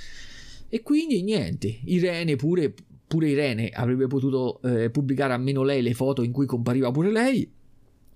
E 0.71 0.81
quindi 0.81 1.23
niente, 1.23 1.81
Irene 1.85 2.37
pure 2.37 2.75
pure 3.15 3.29
Irene 3.29 3.69
avrebbe 3.69 4.09
potuto 4.09 4.61
eh, 4.63 4.91
pubblicare 4.91 5.33
almeno 5.33 5.63
lei 5.63 5.83
le 5.83 5.95
foto 5.95 6.25
in 6.25 6.33
cui 6.33 6.47
compariva 6.47 6.91
pure 6.91 7.13
lei, 7.13 7.49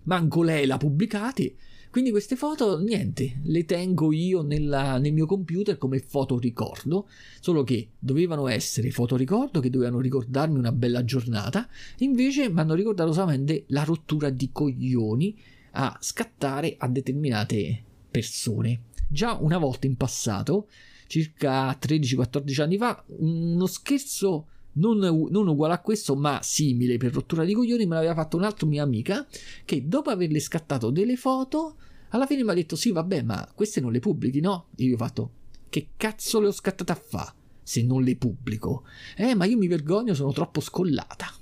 manco 0.02 0.42
lei 0.42 0.66
l'ha 0.66 0.76
pubblicate. 0.76 1.54
Quindi 1.88 2.10
queste 2.10 2.34
foto, 2.34 2.80
niente, 2.80 3.38
le 3.44 3.64
tengo 3.64 4.12
io 4.12 4.42
nella, 4.42 4.98
nel 4.98 5.12
mio 5.12 5.26
computer 5.26 5.78
come 5.78 6.00
fotoricordo, 6.00 7.08
solo 7.38 7.62
che 7.62 7.90
dovevano 7.96 8.48
essere 8.48 8.90
fotoricordo 8.90 9.60
che 9.60 9.70
dovevano 9.70 10.00
ricordarmi 10.00 10.58
una 10.58 10.72
bella 10.72 11.04
giornata, 11.04 11.68
invece 11.98 12.50
mi 12.50 12.58
hanno 12.58 12.74
ricordato 12.74 13.12
solamente 13.12 13.66
la 13.68 13.84
rottura 13.84 14.30
di 14.30 14.50
coglioni 14.50 15.38
a 15.72 15.96
scattare 16.00 16.74
a 16.76 16.88
determinate 16.88 17.84
persone. 18.10 18.80
Già 19.08 19.34
una 19.34 19.58
volta 19.58 19.86
in 19.86 19.96
passato, 19.96 20.68
circa 21.06 21.70
13-14 21.70 22.60
anni 22.62 22.76
fa, 22.78 23.04
uno 23.06 23.66
scherzo 23.66 24.48
non, 24.78 24.98
non, 24.98 25.48
uguale 25.48 25.74
a 25.74 25.80
questo, 25.80 26.16
ma 26.16 26.40
simile 26.42 26.96
per 26.96 27.12
rottura 27.12 27.44
di 27.44 27.52
coglioni, 27.52 27.86
me 27.86 27.96
l'aveva 27.96 28.14
fatto 28.14 28.36
un'altra 28.36 28.66
mia 28.66 28.82
amica 28.82 29.26
che 29.64 29.86
dopo 29.86 30.10
averle 30.10 30.40
scattato 30.40 30.90
delle 30.90 31.16
foto, 31.16 31.76
alla 32.10 32.26
fine 32.26 32.42
mi 32.42 32.50
ha 32.50 32.54
detto: 32.54 32.76
Sì, 32.76 32.90
vabbè, 32.90 33.22
ma 33.22 33.48
queste 33.54 33.80
non 33.80 33.92
le 33.92 34.00
pubblichi, 34.00 34.40
no? 34.40 34.68
E 34.76 34.84
io 34.84 34.94
ho 34.94 34.98
fatto: 34.98 35.30
Che 35.68 35.90
cazzo 35.96 36.40
le 36.40 36.48
ho 36.48 36.52
scattate 36.52 36.92
a 36.92 36.94
fa 36.94 37.34
se 37.62 37.82
non 37.82 38.02
le 38.02 38.16
pubblico? 38.16 38.84
Eh, 39.16 39.34
ma 39.34 39.44
io 39.44 39.58
mi 39.58 39.66
vergogno, 39.66 40.14
sono 40.14 40.32
troppo 40.32 40.60
scollata. 40.60 41.32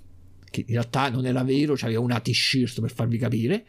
Che 0.49 0.61
in 0.61 0.67
realtà 0.73 1.09
non 1.11 1.27
era 1.27 1.43
vero, 1.45 1.75
c'aveva 1.77 2.01
una 2.01 2.21
t-shirt 2.21 2.81
per 2.81 2.93
farvi 2.93 3.19
capire. 3.19 3.67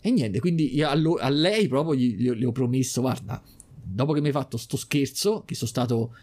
E 0.00 0.10
niente, 0.10 0.40
quindi 0.40 0.82
a, 0.82 0.94
lo, 0.94 1.14
a 1.14 1.28
lei 1.28 1.68
proprio 1.68 1.94
gli, 1.94 2.16
gli, 2.16 2.30
gli 2.30 2.44
ho 2.44 2.52
promesso: 2.52 3.00
Guarda, 3.02 3.42
dopo 3.82 4.12
che 4.12 4.20
mi 4.20 4.28
hai 4.28 4.32
fatto 4.32 4.56
sto 4.56 4.76
scherzo, 4.76 5.44
che 5.44 5.54
sono 5.54 5.70
stato 5.70 6.14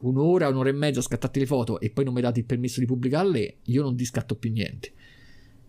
un'ora, 0.00 0.48
un'ora 0.48 0.68
e 0.68 0.72
mezza 0.72 1.00
scattati 1.00 1.40
le 1.40 1.46
foto 1.46 1.80
e 1.80 1.90
poi 1.90 2.04
non 2.04 2.14
mi 2.14 2.20
date 2.20 2.40
il 2.40 2.44
permesso 2.44 2.80
di 2.80 2.86
pubblicarle, 2.86 3.56
io 3.64 3.82
non 3.82 3.96
ti 3.96 4.04
scatto 4.04 4.36
più 4.36 4.50
niente. 4.50 4.92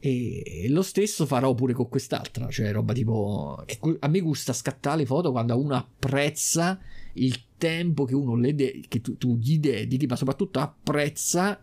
E 0.01 0.67
lo 0.69 0.81
stesso 0.81 1.25
farò 1.25 1.53
pure 1.53 1.73
con 1.73 1.89
quest'altra, 1.89 2.47
cioè 2.49 2.71
roba 2.71 2.93
tipo... 2.93 3.65
a 3.99 4.07
me 4.07 4.19
gusta 4.21 4.53
scattare 4.53 4.99
le 4.99 5.05
foto 5.05 5.31
quando 5.31 5.59
uno 5.59 5.75
apprezza 5.75 6.79
il 7.13 7.37
tempo 7.57 8.05
che, 8.05 8.15
uno 8.15 8.35
le 8.35 8.55
de- 8.55 8.83
che 8.87 9.01
tu, 9.01 9.17
tu 9.17 9.35
gli 9.35 9.59
dedichi, 9.59 10.05
ma 10.05 10.15
soprattutto 10.15 10.59
apprezza 10.59 11.59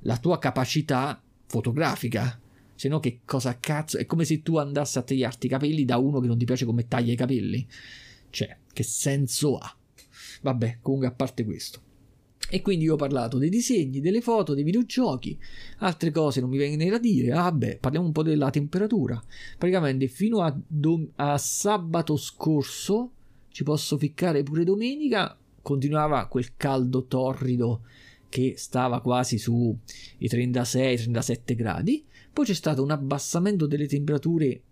la 0.00 0.16
tua 0.18 0.38
capacità 0.38 1.22
fotografica. 1.46 2.40
Se 2.74 2.88
no, 2.88 2.98
che 2.98 3.20
cosa 3.24 3.58
cazzo? 3.58 3.96
È 3.96 4.06
come 4.06 4.24
se 4.24 4.42
tu 4.42 4.56
andassi 4.56 4.98
a 4.98 5.02
tagliarti 5.02 5.46
i 5.46 5.50
capelli 5.50 5.84
da 5.84 5.98
uno 5.98 6.18
che 6.20 6.26
non 6.26 6.38
ti 6.38 6.44
piace 6.44 6.64
come 6.64 6.88
taglia 6.88 7.12
i 7.12 7.16
capelli. 7.16 7.66
Cioè, 8.30 8.56
che 8.72 8.82
senso 8.82 9.56
ha? 9.56 9.76
Vabbè, 10.42 10.78
comunque 10.82 11.08
a 11.08 11.12
parte 11.12 11.44
questo. 11.44 11.82
E 12.50 12.62
quindi 12.62 12.86
io 12.86 12.94
ho 12.94 12.96
parlato 12.96 13.36
dei 13.36 13.50
disegni, 13.50 14.00
delle 14.00 14.22
foto, 14.22 14.54
dei 14.54 14.64
videogiochi, 14.64 15.38
altre 15.78 16.10
cose 16.10 16.40
non 16.40 16.48
mi 16.48 16.56
vengono 16.56 16.88
da 16.90 16.98
dire. 16.98 17.32
Ah, 17.32 17.52
beh, 17.52 17.76
parliamo 17.76 18.06
un 18.06 18.12
po' 18.12 18.22
della 18.22 18.48
temperatura. 18.48 19.22
Praticamente 19.58 20.08
fino 20.08 20.40
a, 20.40 20.56
dom- 20.66 21.10
a 21.16 21.36
sabato 21.36 22.16
scorso, 22.16 23.12
ci 23.50 23.64
posso 23.64 23.98
ficcare 23.98 24.42
pure 24.42 24.64
domenica, 24.64 25.36
continuava 25.60 26.26
quel 26.26 26.56
caldo 26.56 27.04
torrido 27.04 27.82
che 28.30 28.54
stava 28.56 29.00
quasi 29.02 29.36
sui 29.36 29.76
36-37 30.20 31.54
gradi. 31.54 32.04
Poi 32.32 32.46
c'è 32.46 32.54
stato 32.54 32.82
un 32.82 32.90
abbassamento 32.90 33.66
delle 33.66 33.86
temperature 33.86 34.62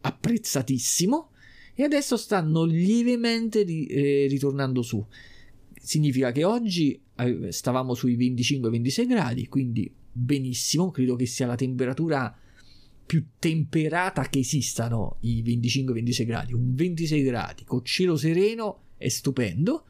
apprezzatissimo 0.00 1.30
e 1.74 1.82
adesso 1.82 2.16
stanno 2.16 2.64
lievemente 2.64 3.62
ri- 3.62 3.86
eh, 3.86 4.26
ritornando 4.28 4.82
su 4.82 5.04
significa 5.86 6.32
che 6.32 6.42
oggi 6.44 7.00
eh, 7.16 7.52
stavamo 7.52 7.94
sui 7.94 8.16
25-26 8.16 9.06
gradi, 9.06 9.46
quindi 9.46 9.92
benissimo, 10.10 10.90
credo 10.90 11.14
che 11.14 11.26
sia 11.26 11.46
la 11.46 11.54
temperatura 11.54 12.36
più 13.06 13.24
temperata 13.38 14.28
che 14.28 14.40
esistano 14.40 15.18
i 15.20 15.42
25-26 15.44 16.24
gradi, 16.26 16.52
un 16.54 16.74
26 16.74 17.22
gradi 17.22 17.64
con 17.64 17.84
cielo 17.84 18.16
sereno 18.16 18.80
è 18.96 19.08
stupendo, 19.08 19.84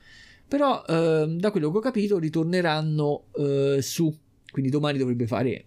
però 0.46 0.84
eh, 0.86 1.34
da 1.38 1.50
quello 1.50 1.70
che 1.70 1.78
ho 1.78 1.80
capito 1.80 2.18
ritorneranno 2.18 3.24
eh, 3.34 3.78
su 3.80 4.14
quindi 4.50 4.70
domani 4.70 4.98
dovrebbe 4.98 5.26
fare 5.26 5.64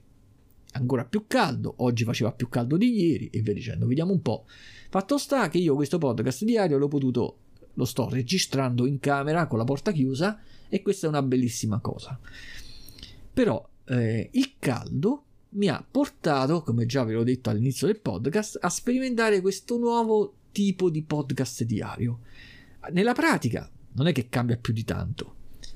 ancora 0.74 1.06
più 1.06 1.26
caldo, 1.28 1.74
oggi 1.78 2.04
faceva 2.04 2.32
più 2.32 2.50
caldo 2.50 2.78
di 2.78 2.92
ieri 2.92 3.30
e 3.32 3.42
via 3.42 3.54
dicendo, 3.54 3.86
vediamo 3.86 4.12
un 4.12 4.22
po'. 4.22 4.46
Fatto 4.90 5.18
sta 5.18 5.50
che 5.50 5.58
io 5.58 5.76
questo 5.76 5.98
podcast 5.98 6.44
diario 6.44 6.78
l'ho 6.78 6.88
potuto, 6.88 7.38
lo 7.80 7.86
sto 7.86 8.10
registrando 8.10 8.86
in 8.86 9.00
camera 9.00 9.48
con 9.48 9.58
la 9.58 9.64
porta 9.64 9.94
chiusa 9.94 10.38
e 10.68 10.82
questa 10.82 11.06
è 11.06 11.10
una 11.10 11.24
bellissima 11.24 11.80
cosa. 11.80 12.20
Però 13.34 13.68
eh, 13.86 14.30
il 14.34 14.56
caldo 14.60 15.24
mi 15.52 15.68
ha 15.70 15.84
portato, 15.90 16.62
come 16.62 16.86
già 16.86 17.04
ve 17.06 17.14
l'ho 17.14 17.24
detto 17.24 17.50
all'inizio 17.50 17.88
del 17.88 18.02
podcast, 18.02 18.58
a 18.62 18.70
sperimentare 18.70 19.40
questo 19.40 19.78
nuovo 19.78 20.36
tipo 20.52 20.90
di 20.90 21.04
podcast 21.04 21.64
diario. 21.64 22.20
Nella 22.92 23.14
pratica 23.14 23.72
non 23.94 24.08
è 24.08 24.12
che 24.12 24.28
cambia 24.28 24.58
più 24.58 24.74
di 24.74 24.84
tanto, 24.84 25.36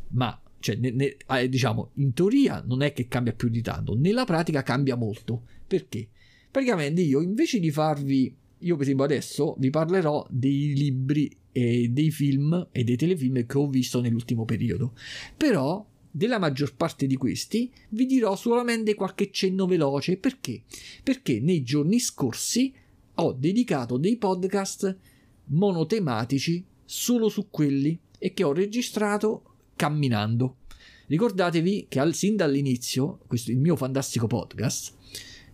ma 0.09 0.37
cioè, 0.59 0.75
ne, 0.75 0.91
ne, 0.91 1.15
eh, 1.25 1.47
diciamo, 1.47 1.91
in 1.95 2.13
teoria 2.13 2.61
non 2.65 2.81
è 2.81 2.91
che 2.91 3.07
cambia 3.07 3.33
più 3.33 3.47
di 3.47 3.61
tanto, 3.61 3.95
nella 3.95 4.25
pratica 4.25 4.61
cambia 4.61 4.95
molto. 4.95 5.43
Perché? 5.65 6.09
Praticamente 6.51 7.01
io 7.01 7.21
invece 7.21 7.59
di 7.59 7.71
farvi, 7.71 8.35
io 8.63 8.75
per 8.75 8.83
esempio 8.83 9.05
adesso 9.05 9.55
vi 9.59 9.69
parlerò 9.69 10.25
dei 10.29 10.73
libri 10.73 11.29
e 11.51 11.89
dei 11.89 12.11
film 12.11 12.67
e 12.71 12.83
dei 12.83 12.95
telefilm 12.95 13.45
che 13.45 13.57
ho 13.57 13.67
visto 13.67 14.01
nell'ultimo 14.01 14.45
periodo. 14.45 14.93
Però 15.37 15.85
della 16.09 16.39
maggior 16.39 16.75
parte 16.75 17.07
di 17.07 17.15
questi 17.15 17.71
vi 17.89 18.05
dirò 18.05 18.35
solamente 18.35 18.93
qualche 18.93 19.31
cenno 19.31 19.65
veloce. 19.65 20.17
Perché? 20.17 20.63
Perché 21.03 21.39
nei 21.39 21.63
giorni 21.63 21.99
scorsi 21.99 22.73
ho 23.15 23.31
dedicato 23.33 23.97
dei 23.97 24.17
podcast 24.17 24.97
monotematici 25.45 26.63
solo 26.85 27.29
su 27.29 27.49
quelli 27.49 27.99
e 28.17 28.33
che 28.33 28.43
ho 28.43 28.53
registrato 28.53 29.43
camminando. 29.75 30.57
Ricordatevi 31.07 31.87
che 31.89 31.99
al, 31.99 32.13
sin 32.13 32.35
dall'inizio, 32.35 33.19
questo, 33.27 33.51
il 33.51 33.59
mio 33.59 33.75
fantastico 33.75 34.27
podcast, 34.27 34.93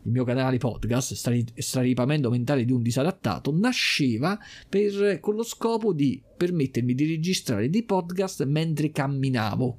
il 0.03 0.11
mio 0.11 0.23
canale 0.23 0.57
podcast, 0.57 1.13
Straripamento 1.55 2.29
mentale 2.29 2.65
di 2.65 2.71
un 2.71 2.81
disadattato, 2.81 3.55
nasceva 3.55 4.37
per, 4.67 5.19
con 5.19 5.35
lo 5.35 5.43
scopo 5.43 5.93
di 5.93 6.21
permettermi 6.37 6.93
di 6.93 7.05
registrare 7.05 7.69
dei 7.69 7.83
podcast 7.83 8.45
mentre 8.45 8.91
camminavo. 8.91 9.77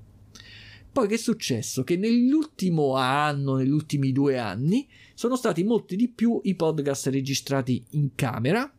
Poi 0.93 1.07
che 1.07 1.15
è 1.15 1.19
successo? 1.19 1.85
Che 1.85 1.97
nell'ultimo 1.97 2.97
anno, 2.97 3.55
negli 3.55 3.71
ultimi 3.71 4.11
due 4.11 4.39
anni, 4.39 4.89
sono 5.15 5.37
stati 5.37 5.63
molti 5.63 5.95
di 5.95 6.09
più 6.09 6.41
i 6.43 6.57
podcast 6.57 7.07
registrati 7.07 7.85
in 7.91 8.15
camera 8.15 8.71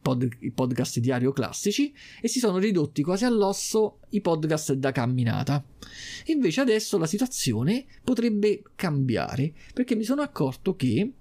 pod, 0.00 0.28
i 0.40 0.50
podcast 0.50 0.98
diario 0.98 1.32
classici 1.32 1.92
e 2.20 2.28
si 2.28 2.38
sono 2.38 2.58
ridotti 2.58 3.02
quasi 3.02 3.24
all'osso 3.24 4.00
i 4.10 4.20
podcast 4.20 4.72
da 4.74 4.92
camminata. 4.92 5.64
Invece 6.26 6.60
adesso 6.60 6.98
la 6.98 7.06
situazione 7.06 7.84
potrebbe 8.02 8.62
cambiare 8.74 9.52
perché 9.72 9.94
mi 9.94 10.04
sono 10.04 10.22
accorto 10.22 10.74
che 10.74 11.12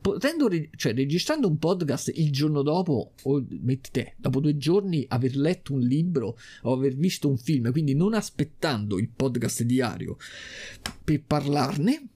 potendo, 0.00 0.48
cioè, 0.76 0.94
registrando 0.94 1.46
un 1.46 1.58
podcast 1.58 2.10
il 2.14 2.32
giorno 2.32 2.62
dopo, 2.62 3.12
o 3.22 3.46
mettete, 3.48 4.14
dopo 4.16 4.40
due 4.40 4.56
giorni, 4.56 5.04
aver 5.08 5.36
letto 5.36 5.74
un 5.74 5.80
libro 5.80 6.38
o 6.62 6.72
aver 6.72 6.94
visto 6.96 7.28
un 7.28 7.36
film, 7.36 7.70
quindi 7.70 7.94
non 7.94 8.14
aspettando 8.14 8.98
il 8.98 9.10
podcast 9.14 9.62
diario 9.62 10.16
per 11.04 11.22
parlarne, 11.22 12.08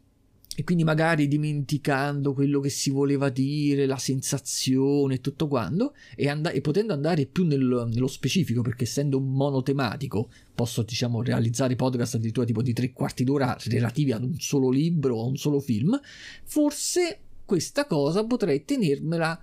e 0.56 0.64
quindi 0.64 0.84
magari 0.84 1.26
dimenticando 1.26 2.32
quello 2.32 2.60
che 2.60 2.68
si 2.68 2.90
voleva 2.90 3.28
dire, 3.28 3.86
la 3.86 3.98
sensazione 3.98 5.14
e 5.14 5.20
tutto 5.20 5.48
quanto, 5.48 5.94
e, 6.14 6.28
and- 6.28 6.50
e 6.52 6.60
potendo 6.60 6.92
andare 6.92 7.26
più 7.26 7.44
nel- 7.44 7.88
nello 7.92 8.06
specifico, 8.06 8.62
perché 8.62 8.84
essendo 8.84 9.18
un 9.18 9.32
monotematico 9.32 10.30
posso 10.54 10.82
diciamo 10.82 11.22
realizzare 11.22 11.74
podcast 11.76 12.14
addirittura 12.14 12.46
tipo 12.46 12.62
di 12.62 12.72
tre 12.72 12.92
quarti 12.92 13.24
d'ora 13.24 13.56
relativi 13.64 14.12
ad 14.12 14.22
un 14.22 14.38
solo 14.38 14.70
libro 14.70 15.16
o 15.16 15.26
un 15.26 15.36
solo 15.36 15.58
film, 15.60 15.98
forse 16.44 17.18
questa 17.44 17.86
cosa 17.86 18.24
potrei 18.24 18.64
tenermela 18.64 19.38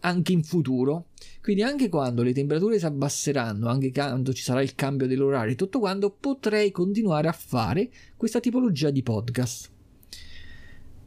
anche 0.00 0.32
in 0.32 0.42
futuro. 0.42 1.08
Quindi 1.42 1.62
anche 1.62 1.88
quando 1.88 2.22
le 2.22 2.32
temperature 2.32 2.78
si 2.78 2.86
abbasseranno, 2.86 3.68
anche 3.68 3.90
quando 3.92 4.32
ci 4.32 4.42
sarà 4.42 4.62
il 4.62 4.74
cambio 4.74 5.06
dell'orario 5.06 5.52
e 5.52 5.56
tutto 5.56 5.78
quanto, 5.78 6.10
potrei 6.10 6.70
continuare 6.70 7.28
a 7.28 7.32
fare 7.32 7.90
questa 8.16 8.40
tipologia 8.40 8.90
di 8.90 9.02
podcast. 9.02 9.74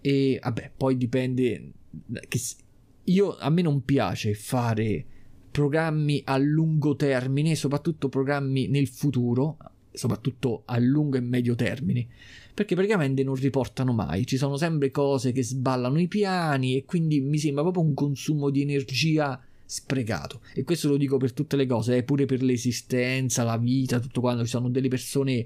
E 0.01 0.39
vabbè, 0.41 0.71
poi 0.75 0.97
dipende. 0.97 1.71
Io, 3.05 3.37
a 3.37 3.49
me 3.49 3.61
non 3.61 3.83
piace 3.83 4.33
fare 4.33 5.05
programmi 5.51 6.21
a 6.25 6.37
lungo 6.37 6.95
termine, 6.95 7.55
soprattutto 7.55 8.07
programmi 8.07 8.67
nel 8.67 8.87
futuro, 8.87 9.57
soprattutto 9.91 10.63
a 10.65 10.77
lungo 10.77 11.17
e 11.17 11.21
medio 11.21 11.55
termine, 11.55 12.07
perché 12.53 12.75
praticamente 12.75 13.23
non 13.23 13.35
riportano 13.35 13.91
mai, 13.91 14.25
ci 14.25 14.37
sono 14.37 14.57
sempre 14.57 14.91
cose 14.91 15.31
che 15.31 15.43
sballano 15.43 15.99
i 15.99 16.07
piani 16.07 16.75
e 16.75 16.85
quindi 16.85 17.19
mi 17.19 17.37
sembra 17.37 17.63
proprio 17.63 17.83
un 17.83 17.93
consumo 17.93 18.49
di 18.49 18.61
energia 18.61 19.41
sprecato. 19.65 20.41
E 20.53 20.63
questo 20.63 20.87
lo 20.89 20.97
dico 20.97 21.17
per 21.17 21.33
tutte 21.33 21.55
le 21.55 21.65
cose, 21.65 21.97
eh, 21.97 22.03
pure 22.03 22.25
per 22.25 22.41
l'esistenza, 22.41 23.43
la 23.43 23.57
vita, 23.57 23.99
tutto 23.99 24.19
quando 24.19 24.43
ci 24.43 24.49
sono 24.49 24.69
delle 24.69 24.87
persone 24.87 25.45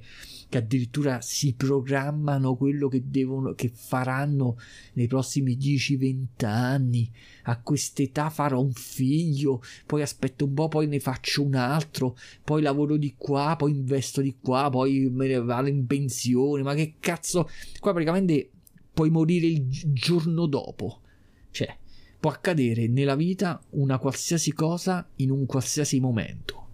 che 0.54 0.60
addirittura 0.60 1.20
si 1.20 1.56
programmano 1.56 2.56
quello 2.56 2.88
che 2.88 3.02
devono 3.04 3.56
che 3.56 3.72
faranno 3.74 4.60
nei 4.94 5.08
prossimi 5.08 5.58
10-20 5.58 6.46
anni. 6.46 7.12
A 7.46 7.60
quest'età 7.60 8.30
farò 8.30 8.62
un 8.62 8.72
figlio, 8.72 9.64
poi 9.88 10.04
aspetto 10.04 10.46
un 10.46 10.54
po', 10.54 10.68
poi 10.68 10.86
ne 10.86 11.00
faccio 11.00 11.42
un 11.42 11.56
altro, 11.56 12.16
poi 12.44 12.62
lavoro 12.62 12.98
di 12.98 13.16
qua, 13.18 13.56
poi 13.58 13.72
investo 13.72 14.22
di 14.22 14.38
qua, 14.40 14.70
poi 14.70 15.10
me 15.10 15.26
ne 15.26 15.42
vado 15.42 15.70
in 15.70 15.88
pensione. 15.88 16.62
Ma 16.62 16.76
che 16.76 16.98
cazzo? 17.00 17.50
Qua 17.80 17.92
praticamente 17.92 18.52
puoi 18.94 19.10
morire 19.10 19.48
il 19.48 19.66
giorno 19.70 20.46
dopo. 20.46 21.02
Cioè, 21.50 21.76
può 22.20 22.30
accadere 22.30 22.88
nella 22.88 23.16
vita 23.16 23.60
una 23.72 23.98
qualsiasi 23.98 24.54
cosa 24.54 25.10
in 25.16 25.32
un 25.32 25.48
qualsiasi 25.48 26.00
momento. 26.00 26.68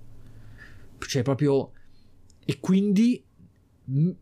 Cioè, 0.97 1.21
proprio. 1.21 1.71
E 2.43 2.59
quindi 2.59 3.23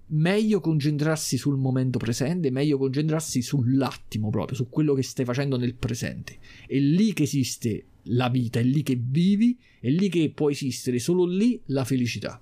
meglio 0.08 0.60
concentrarsi 0.62 1.38
sul 1.38 1.58
momento 1.58 1.98
presente, 1.98 2.52
meglio 2.52 2.78
concentrarsi 2.78 3.42
sull'attimo 3.42 4.30
proprio, 4.30 4.56
su 4.56 4.70
quello 4.70 4.94
che 4.94 5.04
stai 5.04 5.26
facendo 5.26 5.58
nel 5.58 5.76
presente. 5.76 6.38
È 6.66 6.78
lì 6.78 7.14
che 7.14 7.24
esiste 7.24 7.86
la 8.04 8.30
vita, 8.30 8.60
è 8.60 8.64
lì 8.64 8.84
che 8.84 9.00
vivi, 9.02 9.58
è 9.80 9.90
lì 9.90 10.10
che 10.10 10.32
può 10.34 10.50
esistere 10.50 11.00
solo 11.00 11.26
lì 11.26 11.60
la 11.68 11.84
felicità. 11.84 12.42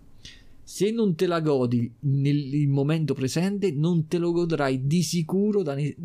Se 0.64 0.90
non 0.92 1.16
te 1.16 1.28
la 1.28 1.42
godi 1.42 1.92
nel 2.02 2.68
momento 2.68 3.14
presente, 3.14 3.72
non 3.72 4.08
te 4.08 4.18
lo 4.18 4.32
godrai 4.32 4.86
di 4.86 5.04
sicuro 5.04 5.62
da, 5.62 5.76
ne, 5.76 5.96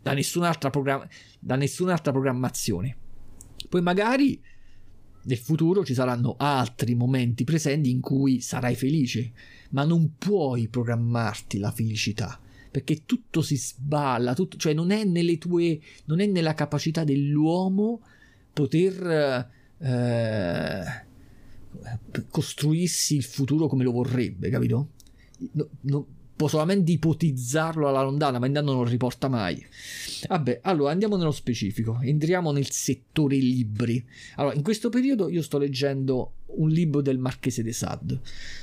da, 0.00 0.12
nessun'altra, 0.14 0.70
programma, 0.70 1.06
da 1.38 1.56
nessun'altra 1.56 2.12
programmazione. 2.12 2.96
Poi 3.68 3.82
magari 3.82 4.40
nel 5.24 5.38
futuro 5.38 5.84
ci 5.84 5.94
saranno 5.94 6.34
altri 6.38 6.94
momenti 6.94 7.44
presenti 7.44 7.90
in 7.90 8.00
cui 8.00 8.40
sarai 8.40 8.74
felice, 8.74 9.32
ma 9.70 9.84
non 9.84 10.14
puoi 10.18 10.68
programmarti 10.68 11.58
la 11.58 11.70
felicità 11.70 12.38
perché 12.74 13.02
tutto 13.06 13.40
si 13.40 13.56
sballa, 13.56 14.34
tutto, 14.34 14.56
cioè 14.56 14.72
non 14.72 14.90
è 14.90 15.04
nelle 15.04 15.38
tue, 15.38 15.78
non 16.06 16.18
è 16.18 16.26
nella 16.26 16.54
capacità 16.54 17.04
dell'uomo 17.04 18.00
poter 18.52 19.48
eh, 19.78 20.84
costruirsi 22.28 23.14
il 23.14 23.22
futuro 23.22 23.68
come 23.68 23.84
lo 23.84 23.92
vorrebbe, 23.92 24.50
capito? 24.50 24.88
No, 25.52 25.68
no, 25.82 26.06
può 26.36 26.48
solamente 26.48 26.92
ipotizzarlo 26.92 27.88
alla 27.88 28.02
lontana, 28.02 28.38
ma 28.38 28.46
intanto 28.46 28.72
non 28.72 28.84
riporta 28.84 29.28
mai. 29.28 29.64
Vabbè, 30.28 30.60
allora 30.62 30.90
andiamo 30.90 31.16
nello 31.16 31.32
specifico, 31.32 31.98
entriamo 32.00 32.50
nel 32.52 32.70
settore 32.70 33.36
libri. 33.36 34.04
Allora, 34.36 34.54
in 34.54 34.62
questo 34.62 34.88
periodo 34.88 35.28
io 35.28 35.42
sto 35.42 35.58
leggendo 35.58 36.32
un 36.56 36.68
libro 36.68 37.00
del 37.00 37.18
Marchese 37.18 37.62
de 37.62 37.72
Sade. 37.72 38.20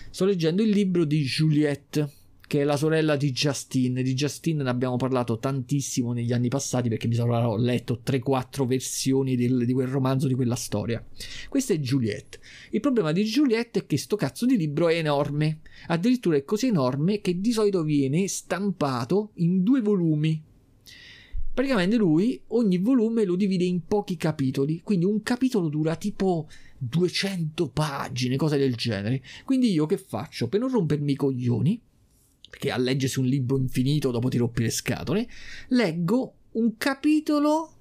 Sto 0.09 0.25
leggendo 0.25 0.61
il 0.61 0.69
libro 0.69 1.05
di 1.05 1.21
Juliette 1.23 2.09
che 2.51 2.59
è 2.59 2.63
la 2.65 2.75
sorella 2.75 3.15
di 3.15 3.31
Justine. 3.31 4.03
Di 4.03 4.13
Justine 4.13 4.61
ne 4.61 4.69
abbiamo 4.69 4.97
parlato 4.97 5.39
tantissimo 5.39 6.11
negli 6.11 6.33
anni 6.33 6.49
passati 6.49 6.89
perché 6.89 7.07
mi 7.07 7.13
sono 7.13 7.55
letto 7.55 8.01
3-4 8.05 8.65
versioni 8.65 9.37
del, 9.37 9.63
di 9.65 9.71
quel 9.71 9.87
romanzo, 9.87 10.27
di 10.27 10.33
quella 10.33 10.55
storia. 10.55 11.01
Questa 11.47 11.73
è 11.73 11.79
Juliette. 11.79 12.41
Il 12.71 12.81
problema 12.81 13.13
di 13.13 13.23
Juliette 13.23 13.79
è 13.79 13.85
che 13.85 13.97
sto 13.97 14.17
cazzo 14.17 14.45
di 14.45 14.57
libro 14.57 14.89
è 14.89 14.97
enorme. 14.97 15.61
Addirittura 15.87 16.35
è 16.35 16.43
così 16.43 16.67
enorme 16.67 17.21
che 17.21 17.39
di 17.39 17.53
solito 17.53 17.83
viene 17.83 18.27
stampato 18.27 19.31
in 19.35 19.63
due 19.63 19.79
volumi. 19.79 20.43
Praticamente 21.53 21.95
lui 21.95 22.41
ogni 22.47 22.79
volume 22.79 23.23
lo 23.23 23.37
divide 23.37 23.63
in 23.63 23.85
pochi 23.85 24.17
capitoli, 24.17 24.81
quindi 24.83 25.05
un 25.05 25.23
capitolo 25.23 25.69
dura 25.69 25.95
tipo 25.95 26.49
200 26.79 27.69
pagine, 27.69 28.35
cose 28.35 28.57
del 28.57 28.75
genere. 28.75 29.21
Quindi 29.45 29.71
io 29.71 29.85
che 29.85 29.97
faccio? 29.97 30.49
Per 30.49 30.59
non 30.59 30.69
rompermi 30.69 31.13
i 31.13 31.15
coglioni, 31.15 31.81
perché 32.51 32.69
a 32.69 32.77
leggersi 32.77 33.17
un 33.17 33.25
libro 33.25 33.57
infinito 33.57 34.11
dopo 34.11 34.29
ti 34.29 34.37
rompi 34.37 34.61
le 34.61 34.69
scatole, 34.69 35.27
leggo 35.69 36.33
un 36.51 36.77
capitolo 36.77 37.71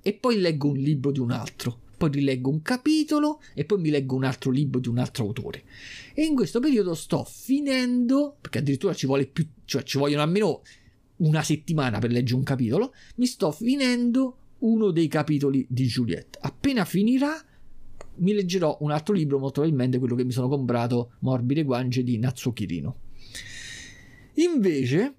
e 0.00 0.14
poi 0.14 0.40
leggo 0.40 0.68
un 0.68 0.78
libro 0.78 1.10
di 1.10 1.18
un 1.18 1.32
altro. 1.32 1.78
poi 2.00 2.10
rileggo 2.10 2.48
un 2.48 2.62
capitolo 2.62 3.42
e 3.52 3.66
poi 3.66 3.78
mi 3.78 3.90
leggo 3.90 4.16
un 4.16 4.24
altro 4.24 4.50
libro 4.50 4.80
di 4.80 4.88
un 4.88 4.96
altro 4.96 5.26
autore. 5.26 5.64
E 6.14 6.24
in 6.24 6.34
questo 6.34 6.58
periodo 6.58 6.94
sto 6.94 7.24
finendo, 7.24 8.38
perché 8.40 8.58
addirittura 8.58 8.94
ci 8.94 9.04
vuole 9.04 9.26
più, 9.26 9.46
cioè 9.66 9.82
ci 9.82 9.98
vogliono 9.98 10.22
almeno 10.22 10.62
una 11.16 11.42
settimana 11.42 11.98
per 11.98 12.10
leggere 12.10 12.38
un 12.38 12.44
capitolo, 12.44 12.94
mi 13.16 13.26
sto 13.26 13.50
finendo 13.52 14.36
uno 14.60 14.90
dei 14.92 15.08
capitoli 15.08 15.66
di 15.68 15.84
Juliette. 15.84 16.38
Appena 16.40 16.86
finirà, 16.86 17.38
mi 18.16 18.32
leggerò 18.32 18.78
un 18.80 18.92
altro 18.92 19.12
libro, 19.12 19.38
molto 19.38 19.60
probabilmente 19.60 19.98
quello 19.98 20.14
che 20.14 20.24
mi 20.24 20.32
sono 20.32 20.48
comprato, 20.48 21.12
Morbide 21.18 21.64
Guance 21.64 22.02
di 22.02 22.18
Natsuo 22.18 22.54
Kirino. 22.54 22.99
Invece, 24.34 25.14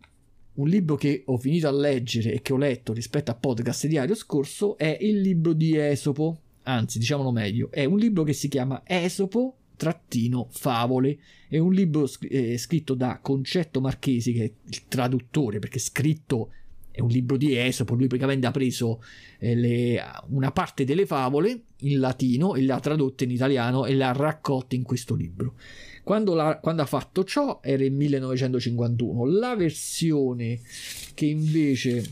un 0.54 0.68
libro 0.68 0.96
che 0.96 1.24
ho 1.26 1.38
finito 1.38 1.68
a 1.68 1.72
leggere 1.72 2.34
e 2.34 2.42
che 2.42 2.54
ho 2.54 2.58
letto 2.58 2.94
rispetto 2.94 3.32
a 3.32 3.36
podcast 3.36 3.88
diario 3.88 4.16
scorso 4.16 4.78
è 4.78 4.98
il 5.02 5.22
libro 5.22 5.54
di 5.54 5.76
Esopo, 5.76 6.40
anzi 6.64 7.00
diciamolo 7.00 7.32
meglio, 7.32 7.70
è 7.72 7.86
un 7.86 7.98
libro 7.98 8.24
che 8.24 8.34
si 8.34 8.48
chiama 8.48 8.82
Esopo 8.86 9.56
trattino 9.82 10.48
favole. 10.52 11.18
È 11.48 11.58
un 11.58 11.74
libro 11.74 12.08
eh, 12.30 12.58
scritto 12.60 12.94
da 12.94 13.20
Concetto 13.20 13.82
Marchesi 13.82 14.32
che 14.32 14.44
è 14.44 14.52
il 14.68 14.88
traduttore 14.88 15.58
perché 15.58 15.80
scritto 15.80 16.52
è 16.92 17.00
un 17.00 17.08
libro 17.08 17.38
di 17.38 17.58
Esopo, 17.58 17.96
lui 17.96 18.08
praticamente 18.08 18.46
ha 18.46 18.52
preso 18.52 19.02
eh, 19.40 19.56
le, 19.56 20.00
una 20.28 20.52
parte 20.52 20.84
delle 20.84 21.06
favole 21.06 21.62
in 21.80 22.00
latino 22.00 22.54
e 22.54 22.62
le 22.62 22.74
ha 22.74 22.80
tradotte 22.80 23.24
in 23.24 23.32
italiano 23.32 23.86
e 23.86 23.96
le 23.96 24.04
ha 24.04 24.12
raccolte 24.12 24.76
in 24.76 24.84
questo 24.84 25.16
libro. 25.16 25.56
Quando, 26.04 26.34
la, 26.34 26.60
quando 26.60 26.82
ha 26.82 26.86
fatto 26.86 27.24
ciò 27.24 27.60
era 27.62 27.84
il 27.84 27.92
1951. 27.92 29.26
La 29.26 29.56
versione 29.56 30.60
che 31.14 31.26
invece 31.26 32.10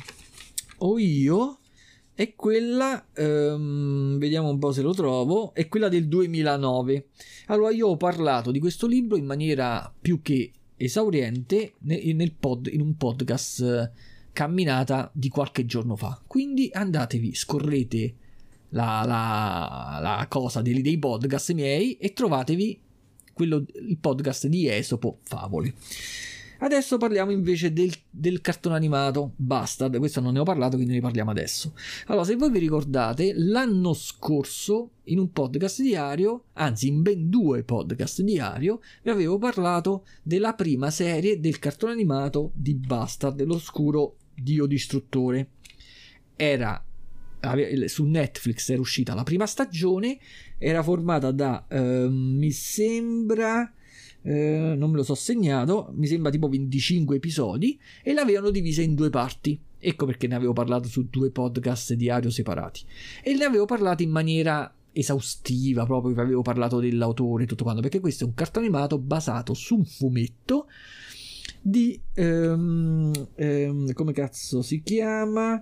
ho 0.78 0.97
io 0.97 1.60
è 2.13 2.36
quella, 2.36 3.06
um, 3.15 4.17
vediamo 4.17 4.49
un 4.49 4.60
po' 4.60 4.73
se 4.73 4.82
lo 4.82 4.93
trovo, 4.93 5.54
è 5.54 5.67
quella 5.69 5.88
del 5.88 6.08
2009. 6.08 7.08
Allora 7.47 7.71
io 7.71 7.88
ho 7.88 7.97
parlato 7.97 8.52
di 8.52 8.60
questo 8.60 8.88
libro 8.88 9.15
in 9.15 9.25
maniera 9.25 9.93
più 9.99 10.21
che 10.21 10.52
esauriente 10.75 11.75
nel, 11.80 12.15
nel 12.15 12.34
pod, 12.34 12.67
in 12.71 12.82
un 12.82 12.95
podcast 12.95 13.91
camminata 14.34 15.10
di 15.13 15.30
qualche 15.30 15.65
giorno 15.65 15.95
fa. 15.95 16.21
Quindi 16.25 16.69
andatevi, 16.71 17.34
scorrete 17.34 18.15
la, 18.69 19.04
la, 19.06 19.99
la 20.02 20.25
cosa 20.28 20.62
dei, 20.62 20.82
dei, 20.82 20.99
podcast 20.99 21.54
miei 21.54 21.97
e 21.97 22.13
trovatevi 22.13 22.80
quello, 23.39 23.63
il 23.88 23.97
podcast 23.97 24.47
di 24.47 24.67
Esopo 24.67 25.19
Favoli. 25.23 25.73
Adesso 26.62 26.97
parliamo 26.97 27.32
invece 27.32 27.71
del, 27.71 27.93
del, 28.10 28.41
cartone 28.41 28.75
animato 28.75 29.32
Bastard, 29.38 29.97
questo 29.97 30.19
non 30.19 30.34
ne 30.34 30.39
ho 30.39 30.43
parlato 30.43 30.75
quindi 30.75 30.95
ne 30.95 30.99
parliamo 30.99 31.32
adesso. 31.32 31.73
Allora, 32.08 32.25
se 32.25 32.36
voi 32.36 32.52
vi 32.52 32.60
ricordate, 32.60 33.32
l'anno 33.34 33.93
scorso 33.93 34.89
in 35.04 35.19
un 35.19 35.32
podcast 35.32 35.82
diario, 35.82 36.47
anzi 36.56 36.89
in 36.89 37.02
ben 37.02 37.30
due 37.30 37.63
podcast 37.63 38.21
diario, 38.23 38.82
vi 39.04 39.10
avevo 39.10 39.38
parlato 39.38 40.06
della 40.21 40.54
prima 40.54 40.91
serie 40.91 41.39
del 41.39 41.60
cartone 41.60 41.93
animato 41.93 42.52
di 42.56 42.73
Bastard, 42.73 43.41
l'oscuro 43.43 44.17
dio 44.36 44.65
distruttore. 44.65 45.52
Era 46.36 46.84
su 47.86 48.04
Netflix 48.04 48.69
era 48.69 48.82
uscita 48.82 49.13
la 49.13 49.23
prima 49.23 49.45
stagione, 49.45 50.19
era 50.60 50.84
formata 50.84 51.32
da, 51.32 51.65
eh, 51.67 52.08
mi 52.10 52.52
sembra, 52.52 53.74
eh, 54.22 54.76
non 54.78 54.91
me 54.91 54.98
lo 54.98 55.04
so 55.04 55.15
segnato, 55.15 55.91
mi 55.95 56.06
sembra 56.06 56.30
tipo 56.30 56.48
25 56.48 57.15
episodi 57.15 57.80
e 58.04 58.13
l'avevano 58.13 58.52
divisa 58.52 58.82
in 58.82 58.93
due 58.93 59.10
parti. 59.10 59.60
Ecco 59.82 60.06
perché 60.06 60.28
ne 60.28 60.36
avevo 60.36 60.54
parlato 60.54 60.89
su 60.89 61.08
due 61.10 61.32
podcast 61.32 61.93
diario 61.93 62.30
separati. 62.30 62.82
E 63.24 63.34
ne 63.34 63.45
avevo 63.45 63.65
parlato 63.65 64.04
in 64.04 64.12
maniera 64.12 64.72
esaustiva, 64.91 65.86
proprio 65.86 66.13
vi 66.13 66.19
avevo 66.19 66.41
parlato 66.41 66.80
dell'autore 66.80 67.43
e 67.43 67.48
tutto 67.48 67.63
quanto, 67.63 67.82
perché 67.82 68.02
questo 68.02 68.26
è 68.26 68.28
un 68.28 68.34
cartone 68.34 68.65
animato 68.65 69.00
basato 69.00 69.54
su 69.54 69.76
un 69.78 69.86
fumetto 69.86 70.67
di 71.62 72.00
um, 72.15 73.12
um, 73.36 73.93
come 73.93 74.13
cazzo 74.13 74.62
si 74.62 74.82
chiama 74.82 75.62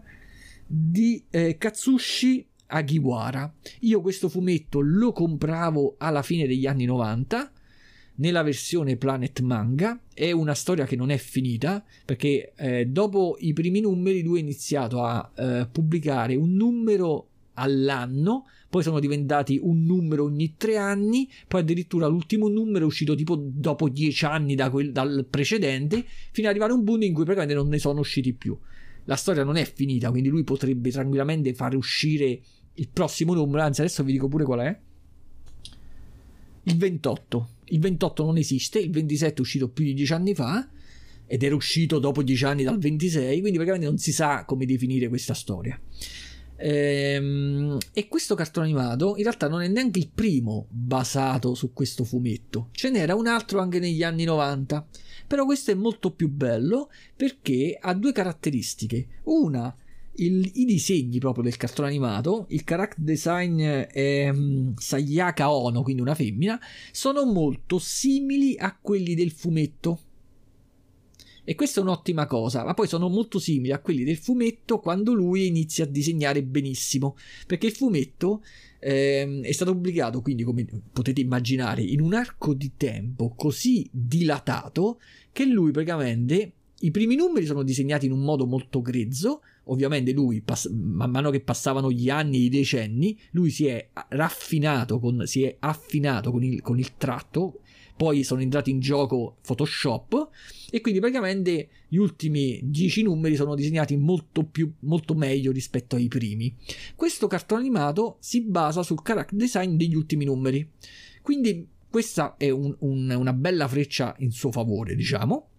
di 0.66 1.24
eh, 1.30 1.58
Katsushi 1.58 2.46
Agiwara. 2.68 3.54
Io 3.82 4.02
questo 4.02 4.30
fumetto 4.30 4.80
lo 4.80 5.12
compravo 5.12 5.96
alla 5.98 6.22
fine 6.22 6.48
degli 6.48 6.66
anni 6.66 6.86
90 6.86 7.52
nella 8.16 8.44
versione 8.44 8.98
Planet 8.98 9.40
Manga. 9.42 10.00
È 10.14 10.32
una 10.32 10.54
storia 10.54 10.86
che 10.86 10.96
non 10.96 11.10
è 11.10 11.18
finita 11.18 11.84
perché 12.06 12.54
eh, 12.56 12.86
dopo 12.86 13.38
i 13.40 13.54
primi 13.54 13.82
numeri 13.82 14.22
lui 14.22 14.40
ha 14.40 14.42
iniziato 14.42 15.04
a 15.04 15.32
eh, 15.36 15.68
pubblicare 15.72 16.36
un 16.36 16.54
numero 16.54 17.30
all'anno, 17.60 18.46
poi 18.70 18.84
sono 18.84 19.00
diventati 19.00 19.60
un 19.62 19.84
numero 19.84 20.26
ogni 20.26 20.56
tre 20.58 20.78
anni, 20.78 21.30
poi 21.48 21.62
addirittura 21.62 22.08
l'ultimo 22.08 22.48
numero 22.48 22.84
è 22.86 22.88
uscito 22.88 23.16
tipo 23.16 23.36
dopo 23.36 23.90
dieci 23.90 24.26
anni 24.26 24.56
da 24.56 24.70
quel, 24.70 24.92
dal 24.92 25.26
precedente, 25.30 26.04
fino 26.32 26.48
ad 26.48 26.54
arrivare 26.54 26.74
a 26.74 26.76
un 26.76 26.84
punto 26.84 27.06
in 27.06 27.14
cui 27.14 27.24
praticamente 27.24 27.60
non 27.60 27.70
ne 27.70 27.80
sono 27.80 28.00
usciti 28.00 28.34
più. 28.34 28.58
La 29.06 29.16
storia 29.16 29.44
non 29.44 29.56
è 29.56 29.64
finita, 29.64 30.12
quindi 30.12 30.30
lui 30.30 30.44
potrebbe 30.44 30.92
tranquillamente 30.92 31.54
fare 31.54 31.78
uscire 31.78 32.42
il 32.78 32.90
prossimo 32.92 33.34
numero, 33.34 33.64
anzi 33.64 33.82
adesso 33.82 34.04
vi 34.04 34.14
dico 34.14 34.28
pure 34.28 34.44
qual 34.44 34.60
è. 34.60 34.80
Il 36.64 36.78
28. 36.78 37.50
Il 37.66 37.80
28 37.80 38.26
non 38.26 38.38
esiste, 38.38 38.80
il 38.80 38.92
27 38.92 39.36
è 39.36 39.40
uscito 39.42 39.70
più 39.70 39.86
di 39.86 39.94
dieci 39.94 40.14
anni 40.14 40.34
fa 40.34 40.68
ed 41.26 41.44
era 41.44 41.56
uscito 41.56 42.00
dopo 42.00 42.24
dieci 42.24 42.46
anni 42.46 42.64
dal 42.64 42.80
26, 42.80 43.40
quindi 43.40 43.58
praticamente 43.58 43.88
non 43.88 43.98
si 43.98 44.12
sa 44.12 44.46
come 44.46 44.66
definire 44.66 45.08
questa 45.08 45.34
storia. 45.34 45.80
Ehm, 46.60 47.78
e 47.94 48.08
questo 48.08 48.34
cartone 48.34 48.66
animato 48.66 49.16
in 49.18 49.24
realtà 49.24 49.48
non 49.48 49.62
è 49.62 49.68
neanche 49.68 50.00
il 50.00 50.10
primo 50.14 50.66
basato 50.70 51.54
su 51.54 51.72
questo 51.72 52.04
fumetto, 52.04 52.70
ce 52.72 52.90
n'era 52.90 53.14
un 53.14 53.28
altro 53.28 53.60
anche 53.60 53.80
negli 53.80 54.02
anni 54.02 54.24
90, 54.24 54.88
però 55.28 55.46
questo 55.46 55.72
è 55.72 55.76
molto 55.76 56.12
più 56.12 56.30
bello 56.30 56.90
perché 57.16 57.78
ha 57.80 57.94
due 57.94 58.12
caratteristiche. 58.12 59.08
Una, 59.24 59.76
il, 60.18 60.50
i 60.56 60.66
disegni 60.66 61.20
proprio 61.20 61.44
del 61.44 61.58
cartone 61.58 61.88
animato, 61.88 62.46
il 62.50 62.64
character 62.64 63.04
design 63.04 63.62
è 63.62 64.30
um, 64.30 64.74
Sayaka 64.76 65.52
Ono, 65.52 65.84
quindi 65.84 66.02
una 66.02 66.16
femmina, 66.16 66.60
sono 66.92 67.26
molto 67.26 67.80
simili 67.80 68.56
a 68.58 68.78
quelli 68.80 69.16
del 69.16 69.32
fumetto. 69.32 70.02
E 71.44 71.56
questa 71.56 71.80
è 71.80 71.84
un'ottima 71.84 72.26
cosa, 72.26 72.66
ma 72.66 72.74
poi 72.74 72.88
sono 72.88 73.08
molto 73.08 73.40
simili 73.40 73.72
a 73.72 73.80
quelli 73.80 74.04
del 74.04 74.18
fumetto 74.18 74.80
quando 74.80 75.14
lui 75.14 75.48
inizia 75.48 75.86
a 75.86 75.88
disegnare 75.88 76.44
benissimo, 76.44 77.16
perché 77.46 77.68
il 77.68 77.74
fumetto 77.74 78.44
eh, 78.80 79.40
è 79.42 79.52
stato 79.54 79.72
pubblicato, 79.72 80.22
quindi 80.22 80.44
come 80.44 80.66
potete 80.92 81.22
immaginare, 81.22 81.84
in 81.84 82.02
un 82.02 82.14
arco 82.14 82.54
di 82.54 82.72
tempo 82.76 83.34
così 83.34 83.88
dilatato 83.90 85.00
che 85.32 85.46
lui 85.46 85.72
praticamente 85.72 86.52
i 86.82 86.92
primi 86.92 87.16
numeri 87.16 87.46
sono 87.46 87.64
disegnati 87.64 88.08
in 88.08 88.12
un 88.12 88.24
modo 88.24 88.46
molto 88.46 88.82
grezzo, 88.82 89.42
ovviamente 89.68 90.12
lui, 90.12 90.42
pass- 90.42 90.70
man 90.70 91.12
mano 91.12 91.30
che 91.30 91.42
passavano 91.42 91.92
gli 91.92 92.10
anni 92.10 92.38
e 92.38 92.42
i 92.42 92.50
decenni, 92.50 93.18
lui 93.32 93.50
si 93.50 93.68
è 93.68 93.90
raffinato, 94.10 95.00
con, 95.00 95.26
si 95.26 95.44
è 95.44 95.56
affinato 95.60 96.32
con 96.32 96.44
il, 96.44 96.62
con 96.62 96.80
il 96.80 96.96
tratto, 96.98 97.62
poi 97.98 98.24
sono 98.24 98.42
entrati 98.42 98.70
in 98.70 98.80
gioco 98.80 99.38
Photoshop 99.42 100.30
e 100.70 100.82
quindi 100.82 101.00
praticamente 101.00 101.70
gli 101.88 101.98
ultimi 101.98 102.60
10 102.64 103.04
numeri 103.04 103.36
sono 103.36 103.56
disegnati 103.56 103.98
molto, 103.98 104.46
più, 104.46 104.72
molto 104.82 105.16
meglio 105.16 105.52
rispetto 105.52 105.96
ai 105.96 106.08
primi. 106.08 106.56
Questo 106.96 107.26
cartone 107.26 107.62
animato 107.62 108.18
si 108.20 108.44
basa 108.44 108.84
sul 108.84 109.02
character 109.02 109.38
design 109.38 109.76
degli 109.76 109.96
ultimi 109.96 110.26
numeri, 110.26 110.70
quindi 111.24 111.68
questa 111.90 112.36
è 112.38 112.50
un, 112.50 112.76
un, 112.80 113.10
una 113.10 113.34
bella 113.34 113.68
freccia 113.68 114.16
in 114.20 114.32
suo 114.32 114.52
favore, 114.52 114.94
diciamo. 114.94 115.50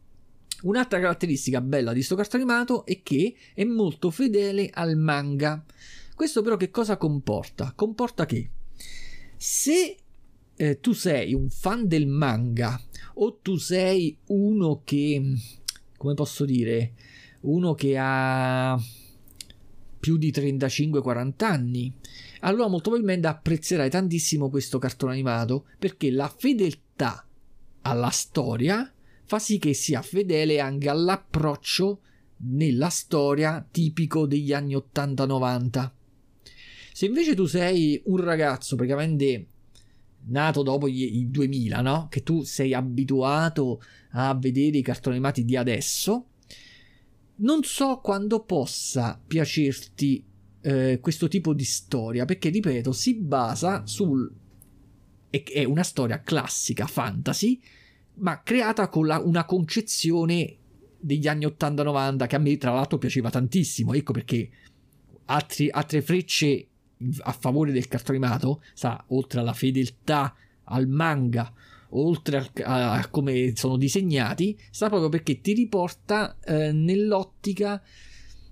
Un'altra 0.63 0.99
caratteristica 0.99 1.61
bella 1.61 1.91
di 1.91 1.97
questo 1.97 2.17
cartone 2.17 2.43
animato 2.43 2.85
è 2.85 3.01
che 3.03 3.35
è 3.55 3.65
molto 3.65 4.11
fedele 4.11 4.69
al 4.73 4.97
manga. 4.97 5.65
Questo 6.15 6.43
però 6.43 6.57
che 6.57 6.71
cosa 6.71 6.97
comporta? 6.97 7.73
Comporta 7.77 8.27
che 8.27 8.51
se 9.37 9.97
eh, 10.57 10.81
tu 10.81 10.93
sei 10.93 11.33
un 11.33 11.49
fan 11.49 11.87
del 11.87 12.09
manga 12.09 12.81
o 13.15 13.39
tu 13.41 13.57
sei 13.57 14.17
uno 14.27 14.83
che, 14.83 15.23
come 15.97 16.15
posso 16.15 16.45
dire, 16.45 16.93
uno 17.43 17.75
che 17.75 17.97
ha 17.97 18.77
più 20.01 20.17
di 20.17 20.33
35-40 20.33 21.45
anni, 21.45 21.93
allora 22.41 22.67
molto 22.67 22.91
probabilmente 22.91 23.29
apprezzerai 23.29 23.91
tantissimo 23.91 24.51
questo 24.51 24.79
cartone 24.79 25.13
animato 25.13 25.67
perché 25.79 26.11
la 26.11 26.29
fedeltà 26.29 27.25
alla 27.83 28.11
storia 28.11 28.93
fa 29.29 29.39
sì 29.39 29.59
che 29.59 29.75
sia 29.75 30.01
fedele 30.01 30.59
anche 30.59 30.89
all'approccio 30.89 32.01
nella 32.39 32.89
storia 32.89 33.67
tipico 33.71 34.27
degli 34.27 34.55
anni 34.55 34.75
80-90. 34.75 35.91
Se 36.95 37.05
invece 37.05 37.35
tu 37.35 37.45
sei 37.45 38.01
un 38.07 38.17
ragazzo 38.17 38.75
praticamente 38.75 39.47
nato 40.29 40.63
dopo 40.63 40.89
gli, 40.89 41.03
i 41.03 41.31
2000, 41.31 41.81
no? 41.83 42.09
Che 42.09 42.23
tu 42.23 42.43
sei 42.43 42.73
abituato 42.73 43.83
a 44.13 44.35
vedere 44.35 44.79
i 44.79 44.83
cartoni 44.83 45.17
animati 45.17 45.45
di 45.45 45.57
adesso, 45.57 46.29
non 47.37 47.63
so 47.65 48.01
quando 48.03 48.45
possa 48.45 49.21
piacerti 49.25 50.25
eh, 50.63 51.01
questo 51.03 51.29
tipo 51.29 51.53
di 51.53 51.65
storia 51.65 52.25
perché, 52.25 52.49
ripeto, 52.49 52.93
si 52.93 53.15
basa 53.15 53.87
sul... 53.87 54.33
è 55.29 55.65
una 55.65 55.83
storia 55.83 56.23
classica, 56.23 56.87
fantasy, 56.87 57.61
ma 58.19 58.43
creata 58.43 58.89
con 58.89 59.07
la, 59.07 59.19
una 59.19 59.45
concezione 59.45 60.57
degli 61.01 61.29
anni 61.29 61.47
80-90 61.47 62.27
che 62.27 62.37
a 62.37 62.39
me 62.39 62.57
tra 62.57 62.73
l'altro 62.73 62.99
piaceva 62.99 63.31
tantissimo. 63.31 63.95
Ecco 63.95 64.13
perché 64.13 64.51
altri, 65.27 65.71
altre 65.71 66.03
frecce 66.03 66.67
a 67.21 67.33
favore 67.33 67.73
del 67.73 67.89
cartone 67.89 68.19
animato, 68.19 68.63
sa, 68.75 69.05
oltre 69.09 69.41
alla 69.41 69.53
fedeltà 69.53 70.35
al 70.65 70.89
manga, 70.89 71.53
oltre 71.91 72.51
a, 72.65 72.93
a 72.93 73.09
come 73.09 73.53
sono 73.55 73.77
disegnati, 73.77 74.59
sta 74.71 74.89
proprio 74.89 75.09
perché 75.09 75.41
ti 75.41 75.53
riporta 75.53 76.37
eh, 76.45 76.73
nell'ottica 76.73 77.83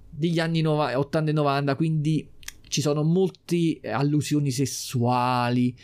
degli 0.08 0.38
anni 0.38 0.64
80 0.64 1.30
e 1.30 1.34
90, 1.34 1.74
quindi 1.74 2.28
ci 2.68 2.80
sono 2.80 3.02
molte 3.02 3.80
allusioni 3.82 4.50
sessuali, 4.50 5.74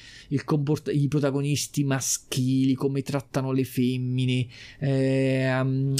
comport- 0.44 0.90
i 0.92 1.08
protagonisti 1.08 1.84
maschili, 1.84 2.74
come 2.74 3.02
trattano 3.02 3.52
le 3.52 3.64
femmine, 3.64 4.46
eh, 4.78 5.60
um, 5.60 5.94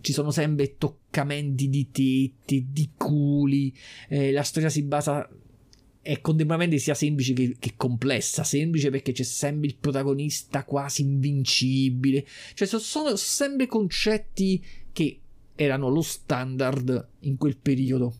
ci 0.00 0.12
sono 0.12 0.30
sempre 0.30 0.76
toccamenti 0.76 1.68
di 1.68 1.90
tette, 1.90 2.66
di 2.70 2.90
culi, 2.96 3.74
eh, 4.08 4.32
la 4.32 4.42
storia 4.42 4.68
si 4.68 4.82
basa 4.82 5.28
è 6.02 6.20
contemporaneamente 6.22 6.82
sia 6.82 6.94
semplice 6.94 7.34
che, 7.34 7.56
che, 7.58 7.74
complessa. 7.76 8.42
Semplice 8.42 8.90
perché 8.90 9.12
c'è 9.12 9.22
sempre 9.22 9.68
il 9.68 9.76
protagonista 9.76 10.64
quasi 10.64 11.02
invincibile. 11.02 12.26
Cioè, 12.54 12.66
sono, 12.66 12.80
sono 12.82 13.16
sempre 13.16 13.66
concetti 13.66 14.64
che 14.92 15.20
erano 15.54 15.88
lo 15.88 16.00
standard 16.00 17.08
in 17.20 17.36
quel 17.36 17.58
periodo. 17.58 18.14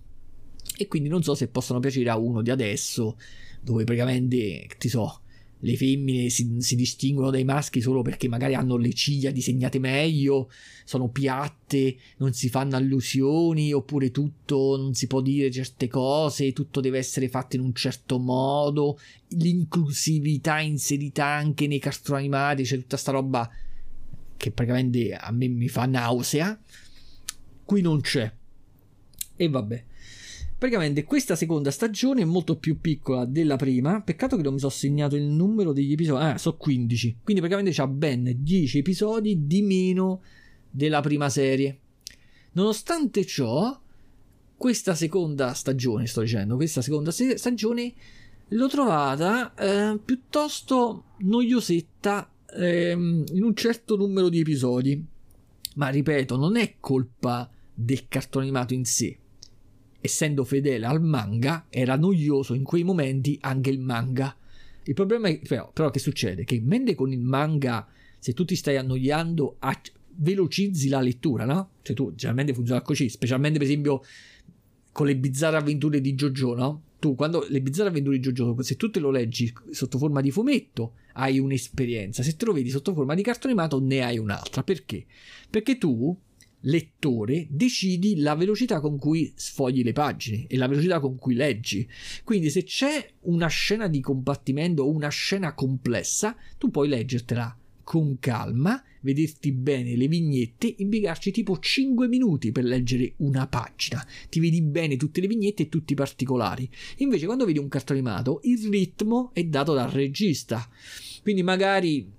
E 0.81 0.89
quindi 0.89 1.11
non 1.11 1.23
so 1.23 1.35
se 1.35 1.49
possono 1.49 1.79
piacere 1.79 2.09
a 2.09 2.17
uno 2.17 2.41
di 2.41 2.49
adesso, 2.49 3.19
dove 3.61 3.85
praticamente, 3.85 4.67
ti 4.79 4.89
so, 4.89 5.21
le 5.59 5.77
femmine 5.77 6.31
si, 6.31 6.57
si, 6.61 6.75
distinguono 6.75 7.31
dai 7.31 7.45
maschi 7.45 7.83
solo 7.83 8.01
perché 8.01 8.29
magari 8.29 8.55
hanno 8.55 8.79
le 8.79 8.95
ciglia 8.95 9.31
disegnate 9.31 9.79
meglio, 9.79 10.51
sono 10.87 11.11
piatte, 11.11 11.99
non 12.17 12.33
si 12.33 12.49
fanno 12.49 12.77
allusioni, 12.77 13.75
oppure 13.75 14.11
tutto 14.11 14.79
non 14.79 14.95
si 14.95 15.07
può 15.07 15.21
dire 15.21 15.51
certe 15.51 15.87
cose, 15.87 16.55
tutto 16.55 16.81
deve 16.81 16.97
essere 16.97 17.29
fatto 17.29 17.57
in 17.57 17.63
un 17.63 17.75
certo 17.75 18.19
modo, 18.19 18.99
l'inclusività 19.29 20.61
inserita 20.61 21.27
anche 21.27 21.67
nei 21.67 21.79
cartoni 21.79 22.21
animati, 22.21 22.63
c'è 22.63 22.77
tutta 22.77 22.97
sta 22.97 23.13
roba 23.13 23.51
che 24.39 24.51
praticamente 24.51 25.13
a 25.13 25.31
me 25.31 25.47
mi 25.47 25.69
fa 25.69 25.85
nausea. 25.85 26.59
Qui 27.67 27.83
non 27.83 28.01
c'è. 28.01 28.33
E 29.37 29.49
vabbè. 29.51 29.85
Praticamente 30.61 31.05
questa 31.05 31.37
seconda 31.37 31.71
stagione 31.71 32.21
è 32.21 32.27
molto 32.27 32.59
più 32.59 32.81
piccola 32.81 33.25
della 33.25 33.57
prima. 33.57 34.03
Peccato 34.03 34.37
che 34.37 34.43
non 34.43 34.53
mi 34.53 34.59
sono 34.59 34.71
segnato 34.71 35.17
il 35.17 35.23
numero 35.23 35.73
degli 35.73 35.93
episodi. 35.93 36.23
Ah, 36.23 36.37
sono 36.37 36.59
15. 36.59 37.21
Quindi 37.23 37.41
praticamente 37.41 37.75
c'ha 37.75 37.87
ben 37.87 38.31
10 38.37 38.77
episodi 38.77 39.47
di 39.47 39.63
meno 39.63 40.21
della 40.69 41.01
prima 41.01 41.31
serie. 41.31 41.79
Nonostante 42.53 43.25
ciò, 43.25 43.81
questa 44.55 44.95
seconda 44.95 45.55
stagione, 45.55 46.07
sto 46.07 46.21
dicendo, 46.21 46.57
questa 46.57 46.83
seconda 46.83 47.11
stagione 47.11 47.95
l'ho 48.49 48.69
trovata 48.69 49.55
eh, 49.55 49.99
piuttosto 50.05 51.05
noiosetta 51.21 52.31
eh, 52.59 52.91
in 52.91 53.43
un 53.43 53.55
certo 53.55 53.97
numero 53.97 54.29
di 54.29 54.41
episodi. 54.41 55.03
Ma 55.77 55.89
ripeto, 55.89 56.37
non 56.37 56.59
è 56.59 56.75
colpa 56.81 57.51
del 57.73 58.09
cartone 58.09 58.45
animato 58.45 58.75
in 58.75 58.85
sé 58.85 59.20
essendo 60.01 60.45
fedele 60.45 60.87
al 60.87 61.03
manga, 61.03 61.67
era 61.69 61.97
noioso 61.97 62.55
in 62.55 62.65
quei 62.65 62.83
momenti 62.83 63.39
anche 63.41 63.71
il 63.71 63.81
manga. 63.81 64.35
Il 64.85 64.95
problema 64.95 65.29
è 65.29 65.39
però, 65.39 65.71
però 65.73 65.91
che 65.91 65.99
succede? 65.99 66.45
Che 66.45 66.61
mentre 66.65 66.95
con 66.95 67.13
il 67.13 67.21
manga, 67.21 67.87
se 68.19 68.33
tu 68.33 68.45
ti 68.45 68.57
stai 68.57 68.77
annoiando, 68.77 69.59
velocizzi 70.17 70.89
la 70.89 71.01
lettura, 71.01 71.45
no? 71.45 71.71
Cioè 71.83 71.95
tu 71.95 72.15
generalmente 72.15 72.55
funziona 72.55 72.83
così, 72.83 73.09
specialmente 73.09 73.59
per 73.59 73.67
esempio 73.67 74.03
con 74.93 75.07
le 75.07 75.17
bizzarre 75.17 75.59
avventure 75.59 76.01
di 76.01 76.15
Jojo, 76.15 76.55
no? 76.55 76.83
Tu 76.99 77.15
quando 77.15 77.47
le 77.49 77.61
bizzarre 77.61 77.89
avventure 77.91 78.19
di 78.19 78.23
Jojo, 78.23 78.61
se 78.63 78.77
tu 78.77 78.91
te 78.91 79.01
lo 79.01 79.11
leggi 79.11 79.53
sotto 79.71 79.99
forma 79.99 80.21
di 80.21 80.31
fumetto, 80.31 80.95
hai 81.15 81.39
un'esperienza, 81.39 82.23
se 82.23 82.37
te 82.37 82.45
lo 82.45 82.53
vedi 82.53 82.71
sotto 82.71 82.93
forma 82.93 83.15
di 83.15 83.23
cartone 83.23 83.53
animato 83.53 83.81
ne 83.81 84.03
hai 84.03 84.19
un'altra. 84.19 84.63
Perché? 84.63 85.07
Perché 85.49 85.79
tu 85.79 86.17
lettore 86.63 87.47
decidi 87.51 88.19
la 88.21 88.35
velocità 88.35 88.81
con 88.81 88.99
cui 88.99 89.33
sfogli 89.35 89.83
le 89.83 89.93
pagine 89.93 90.47
e 90.47 90.57
la 90.57 90.67
velocità 90.67 91.01
con 91.01 91.17
cui 91.17 91.35
leggi. 91.35 91.89
Quindi 92.25 92.51
se 92.51 92.65
c'è 92.65 93.13
una 93.23 93.49
scena 93.49 93.89
di 93.89 94.01
combattimento 94.01 94.83
o 94.83 94.91
una 94.91 95.09
scena 95.09 95.55
complessa, 95.55 96.37
tu 96.59 96.71
puoi 96.71 96.89
leggertela 96.89 97.57
con 97.83 98.19
calma, 98.21 98.81
vederti 99.01 99.51
bene 99.51 99.97
le 99.97 100.07
vignette, 100.07 100.73
impiegarci 100.79 101.33
tipo 101.33 101.59
5 101.59 102.07
minuti 102.07 102.53
per 102.53 102.63
leggere 102.63 103.15
una 103.17 103.49
pagina. 103.49 104.07
Ti 104.29 104.39
vedi 104.39 104.63
bene 104.63 104.97
tutte 104.97 105.21
le 105.21 105.27
vignette 105.27 105.65
e 105.65 105.69
tutti 105.69 105.95
i 105.95 105.97
particolari. 105.97 106.71
Invece 106.99 107.27
quando 107.27 107.45
vedi 107.45 107.59
un 107.59 107.69
cartone 107.69 107.99
animato, 107.99 108.41
il 108.45 108.69
ritmo 108.69 109.31
è 109.33 109.43
dato 109.43 109.75
dal 109.75 109.91
regista. 109.91 110.69
Quindi 111.23 111.43
magari 111.43 112.19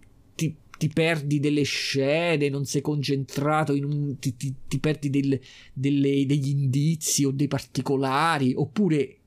ti 0.81 0.87
perdi 0.87 1.39
delle 1.39 1.61
scene, 1.61 2.49
non 2.49 2.65
sei 2.65 2.81
concentrato, 2.81 3.71
un, 3.71 4.17
ti, 4.17 4.35
ti, 4.35 4.51
ti, 4.67 4.79
perdi 4.79 5.11
del, 5.11 5.39
delle, 5.73 6.25
degli 6.25 6.47
indizi 6.47 7.23
o 7.23 7.29
dei 7.29 7.47
particolari, 7.47 8.55
oppure 8.55 9.17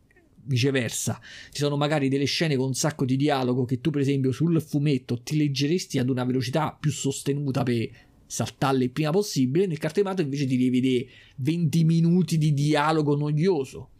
viceversa. 0.46 1.20
Ci 1.52 1.60
sono 1.60 1.76
magari 1.76 2.08
delle 2.08 2.24
scene 2.24 2.56
con 2.56 2.66
un 2.66 2.74
sacco 2.74 3.04
di 3.04 3.14
dialogo 3.14 3.66
che 3.66 3.80
tu, 3.80 3.90
per 3.90 4.00
esempio, 4.00 4.32
sul 4.32 4.60
fumetto 4.60 5.22
ti 5.22 5.36
leggeresti 5.36 6.00
ad 6.00 6.08
una 6.08 6.24
velocità 6.24 6.76
più 6.78 6.90
sostenuta 6.90 7.62
per 7.62 7.88
saltarle 8.26 8.82
il 8.82 8.90
prima 8.90 9.10
possibile. 9.10 9.66
Nel 9.66 9.78
cartemato 9.78 10.22
invece 10.22 10.46
ti 10.46 10.56
devi 10.56 10.80
vedere 10.80 11.08
20 11.36 11.84
minuti 11.84 12.36
di 12.36 12.52
dialogo 12.52 13.14
noioso. 13.14 13.90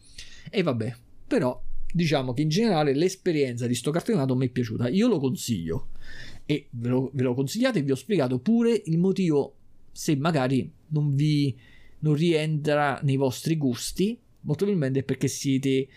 E 0.50 0.60
vabbè, 0.60 0.92
però 1.28 1.62
diciamo 1.92 2.32
che 2.32 2.42
in 2.42 2.48
generale 2.48 2.96
l'esperienza 2.96 3.68
di 3.68 3.76
sto 3.76 3.92
cartonato 3.92 4.34
mi 4.34 4.48
è 4.48 4.50
piaciuta. 4.50 4.88
Io 4.88 5.06
lo 5.06 5.20
consiglio 5.20 5.90
e 6.46 6.68
ve 6.70 6.88
lo, 6.88 7.10
ve 7.12 7.22
lo 7.22 7.34
consigliate 7.34 7.78
e 7.78 7.82
vi 7.82 7.90
ho 7.90 7.96
spiegato 7.96 8.38
pure 8.38 8.82
il 8.84 8.98
motivo 8.98 9.56
se 9.92 10.16
magari 10.16 10.70
non 10.88 11.14
vi 11.14 11.56
non 12.00 12.14
rientra 12.14 13.00
nei 13.02 13.16
vostri 13.16 13.56
gusti 13.56 14.18
molto 14.44 14.64
probabilmente 14.64 15.00
è 15.00 15.02
perché 15.02 15.28
siete 15.28 15.88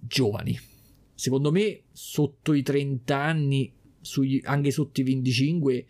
giovani. 0.00 0.58
Secondo 1.14 1.50
me 1.50 1.82
sotto 1.92 2.52
i 2.52 2.62
30 2.62 3.16
anni 3.16 3.72
sugli, 4.00 4.40
anche 4.44 4.70
sotto 4.70 5.00
i 5.00 5.04
25 5.04 5.86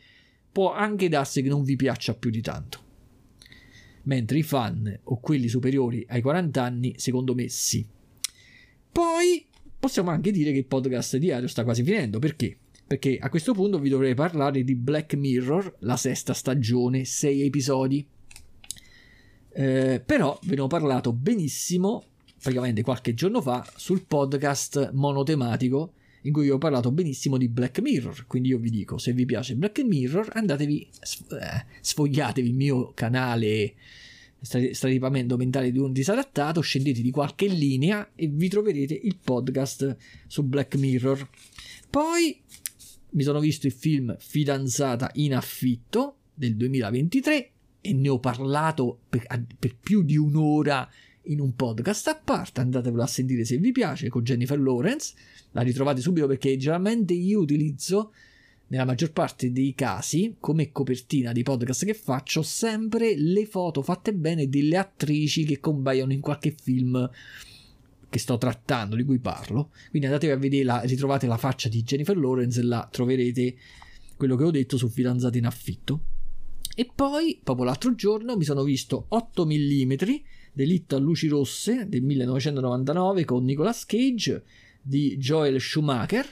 può 0.50 0.72
anche 0.72 1.08
darsi 1.08 1.42
che 1.42 1.48
non 1.48 1.62
vi 1.62 1.76
piaccia 1.76 2.14
più 2.14 2.30
di 2.30 2.40
tanto. 2.40 2.86
Mentre 4.04 4.38
i 4.38 4.42
fan 4.42 5.00
o 5.04 5.20
quelli 5.20 5.48
superiori 5.48 6.04
ai 6.08 6.22
40 6.22 6.62
anni 6.62 6.94
secondo 6.96 7.34
me 7.34 7.48
sì. 7.48 7.86
Poi 8.90 9.46
possiamo 9.78 10.10
anche 10.10 10.30
dire 10.30 10.50
che 10.52 10.58
il 10.58 10.64
podcast 10.64 11.18
diario 11.18 11.46
sta 11.46 11.62
quasi 11.62 11.82
finendo 11.82 12.18
perché 12.18 12.58
perché 12.88 13.18
a 13.18 13.28
questo 13.28 13.52
punto 13.52 13.78
vi 13.78 13.90
dovrei 13.90 14.14
parlare 14.14 14.64
di 14.64 14.74
Black 14.74 15.14
Mirror, 15.14 15.76
la 15.80 15.98
sesta 15.98 16.32
stagione, 16.32 17.04
sei 17.04 17.42
episodi. 17.42 18.04
Eh, 19.50 20.02
però 20.04 20.38
ve 20.44 20.54
ne 20.54 20.62
ho 20.62 20.68
parlato 20.68 21.12
benissimo, 21.12 22.02
praticamente 22.40 22.82
qualche 22.82 23.12
giorno 23.12 23.42
fa, 23.42 23.70
sul 23.76 24.06
podcast 24.06 24.92
monotematico 24.92 25.92
in 26.22 26.32
cui 26.32 26.44
vi 26.44 26.50
ho 26.50 26.56
parlato 26.56 26.90
benissimo 26.90 27.36
di 27.36 27.48
Black 27.48 27.80
Mirror. 27.80 28.24
Quindi 28.26 28.48
io 28.48 28.58
vi 28.58 28.70
dico, 28.70 28.96
se 28.96 29.12
vi 29.12 29.26
piace 29.26 29.54
Black 29.54 29.80
Mirror, 29.80 30.30
andatevi, 30.32 30.80
eh, 30.80 31.64
sfogliatevi 31.82 32.48
il 32.48 32.54
mio 32.54 32.92
canale 32.94 33.74
straripamento 34.40 35.36
mentale 35.36 35.70
di 35.70 35.78
un 35.78 35.92
disadattato, 35.92 36.62
scendete 36.62 37.02
di 37.02 37.10
qualche 37.10 37.48
linea 37.48 38.12
e 38.14 38.28
vi 38.28 38.48
troverete 38.48 38.94
il 38.94 39.18
podcast 39.22 39.94
su 40.26 40.42
Black 40.44 40.76
Mirror. 40.76 41.28
Poi 41.90 42.40
mi 43.18 43.24
sono 43.24 43.40
visto 43.40 43.66
il 43.66 43.72
film 43.72 44.16
Fidanzata 44.16 45.10
in 45.14 45.34
affitto 45.34 46.18
del 46.34 46.54
2023 46.54 47.50
e 47.80 47.92
ne 47.92 48.08
ho 48.08 48.20
parlato 48.20 49.00
per, 49.08 49.26
per 49.58 49.74
più 49.74 50.04
di 50.04 50.16
un'ora 50.16 50.88
in 51.22 51.40
un 51.40 51.56
podcast 51.56 52.06
a 52.06 52.14
parte, 52.14 52.60
andatevelo 52.60 53.02
a 53.02 53.08
sentire 53.08 53.44
se 53.44 53.56
vi 53.56 53.72
piace, 53.72 54.08
con 54.08 54.22
Jennifer 54.22 54.56
Lawrence, 54.56 55.14
la 55.50 55.62
ritrovate 55.62 56.00
subito 56.00 56.28
perché 56.28 56.56
generalmente 56.56 57.12
io 57.12 57.40
utilizzo 57.40 58.12
nella 58.68 58.84
maggior 58.84 59.10
parte 59.10 59.50
dei 59.50 59.74
casi 59.74 60.36
come 60.38 60.70
copertina 60.70 61.32
di 61.32 61.42
podcast 61.42 61.84
che 61.84 61.94
faccio 61.94 62.42
sempre 62.42 63.16
le 63.16 63.46
foto 63.46 63.82
fatte 63.82 64.14
bene 64.14 64.48
delle 64.48 64.76
attrici 64.76 65.42
che 65.42 65.58
compaiono 65.58 66.12
in 66.12 66.20
qualche 66.20 66.54
film 66.56 67.10
che 68.08 68.18
sto 68.18 68.38
trattando, 68.38 68.96
di 68.96 69.04
cui 69.04 69.18
parlo. 69.18 69.70
Quindi 69.90 70.08
andatevi 70.08 70.32
a 70.32 70.36
vedere, 70.36 70.64
la, 70.64 70.80
ritrovate 70.80 71.26
la 71.26 71.36
faccia 71.36 71.68
di 71.68 71.82
Jennifer 71.82 72.16
Lawrence 72.16 72.60
e 72.60 72.64
là 72.64 72.88
troverete 72.90 73.56
quello 74.16 74.36
che 74.36 74.44
ho 74.44 74.50
detto 74.50 74.76
su 74.76 74.88
Fidanzati 74.88 75.38
in 75.38 75.46
affitto. 75.46 76.00
E 76.74 76.90
poi, 76.94 77.40
proprio 77.42 77.66
l'altro 77.66 77.94
giorno, 77.94 78.36
mi 78.36 78.44
sono 78.44 78.62
visto 78.62 79.06
8 79.08 79.46
mm 79.46 79.92
Delitto 80.58 80.96
a 80.96 80.98
luci 80.98 81.28
rosse 81.28 81.86
del 81.88 82.02
1999 82.02 83.24
con 83.24 83.44
Nicolas 83.44 83.86
Cage 83.86 84.42
di 84.82 85.16
Joel 85.16 85.60
Schumacher 85.60 86.28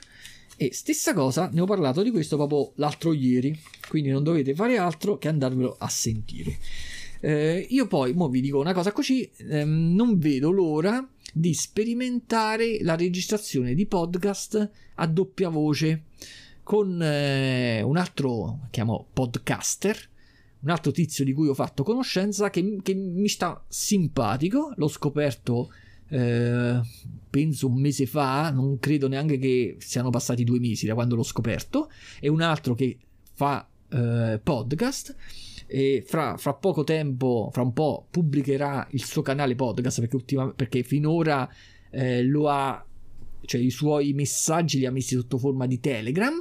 e 0.56 0.72
stessa 0.72 1.12
cosa, 1.12 1.48
ne 1.52 1.60
ho 1.60 1.64
parlato 1.64 2.02
di 2.02 2.10
questo 2.10 2.36
proprio 2.36 2.72
l'altro 2.76 3.12
ieri, 3.12 3.56
quindi 3.88 4.08
non 4.08 4.24
dovete 4.24 4.54
fare 4.54 4.78
altro 4.78 5.18
che 5.18 5.28
andarvelo 5.28 5.76
a 5.78 5.88
sentire. 5.88 6.56
Eh, 7.20 7.66
io 7.68 7.86
poi, 7.86 8.14
mo 8.14 8.28
vi 8.28 8.40
dico 8.40 8.58
una 8.58 8.72
cosa 8.72 8.90
così, 8.90 9.30
ehm, 9.36 9.94
non 9.94 10.18
vedo 10.18 10.50
l'ora 10.50 11.06
di 11.32 11.54
sperimentare 11.54 12.78
la 12.82 12.96
registrazione 12.96 13.74
di 13.74 13.86
podcast 13.86 14.70
a 14.94 15.06
doppia 15.06 15.48
voce 15.48 16.04
con 16.62 17.00
eh, 17.00 17.82
un 17.82 17.96
altro, 17.96 18.68
chiamo 18.70 19.06
podcaster, 19.12 19.96
un 20.60 20.70
altro 20.70 20.90
tizio 20.90 21.24
di 21.24 21.32
cui 21.32 21.48
ho 21.48 21.54
fatto 21.54 21.82
conoscenza 21.82 22.50
che, 22.50 22.78
che 22.82 22.94
mi 22.94 23.28
sta 23.28 23.64
simpatico, 23.68 24.72
l'ho 24.74 24.88
scoperto 24.88 25.70
eh, 26.08 26.80
penso 27.30 27.66
un 27.66 27.80
mese 27.80 28.06
fa, 28.06 28.50
non 28.50 28.78
credo 28.78 29.08
neanche 29.08 29.38
che 29.38 29.76
siano 29.78 30.10
passati 30.10 30.44
due 30.44 30.58
mesi 30.58 30.86
da 30.86 30.94
quando 30.94 31.14
l'ho 31.16 31.22
scoperto, 31.22 31.90
e 32.20 32.28
un 32.28 32.40
altro 32.40 32.74
che 32.74 32.98
fa 33.34 33.68
eh, 33.90 34.40
podcast 34.42 35.14
e 35.66 36.04
fra, 36.06 36.36
fra, 36.36 36.54
poco 36.54 36.84
tempo, 36.84 37.50
fra 37.52 37.62
un 37.62 37.72
po', 37.72 38.06
pubblicherà 38.10 38.86
il 38.92 39.04
suo 39.04 39.22
canale 39.22 39.54
podcast 39.54 40.00
perché, 40.00 40.16
ultima, 40.16 40.52
perché 40.52 40.82
finora 40.82 41.48
eh, 41.90 42.22
lo 42.22 42.48
ha, 42.48 42.84
cioè 43.44 43.60
i 43.60 43.70
suoi 43.70 44.12
messaggi 44.12 44.78
li 44.78 44.86
ha 44.86 44.92
messi 44.92 45.16
sotto 45.16 45.38
forma 45.38 45.66
di 45.66 45.80
Telegram, 45.80 46.34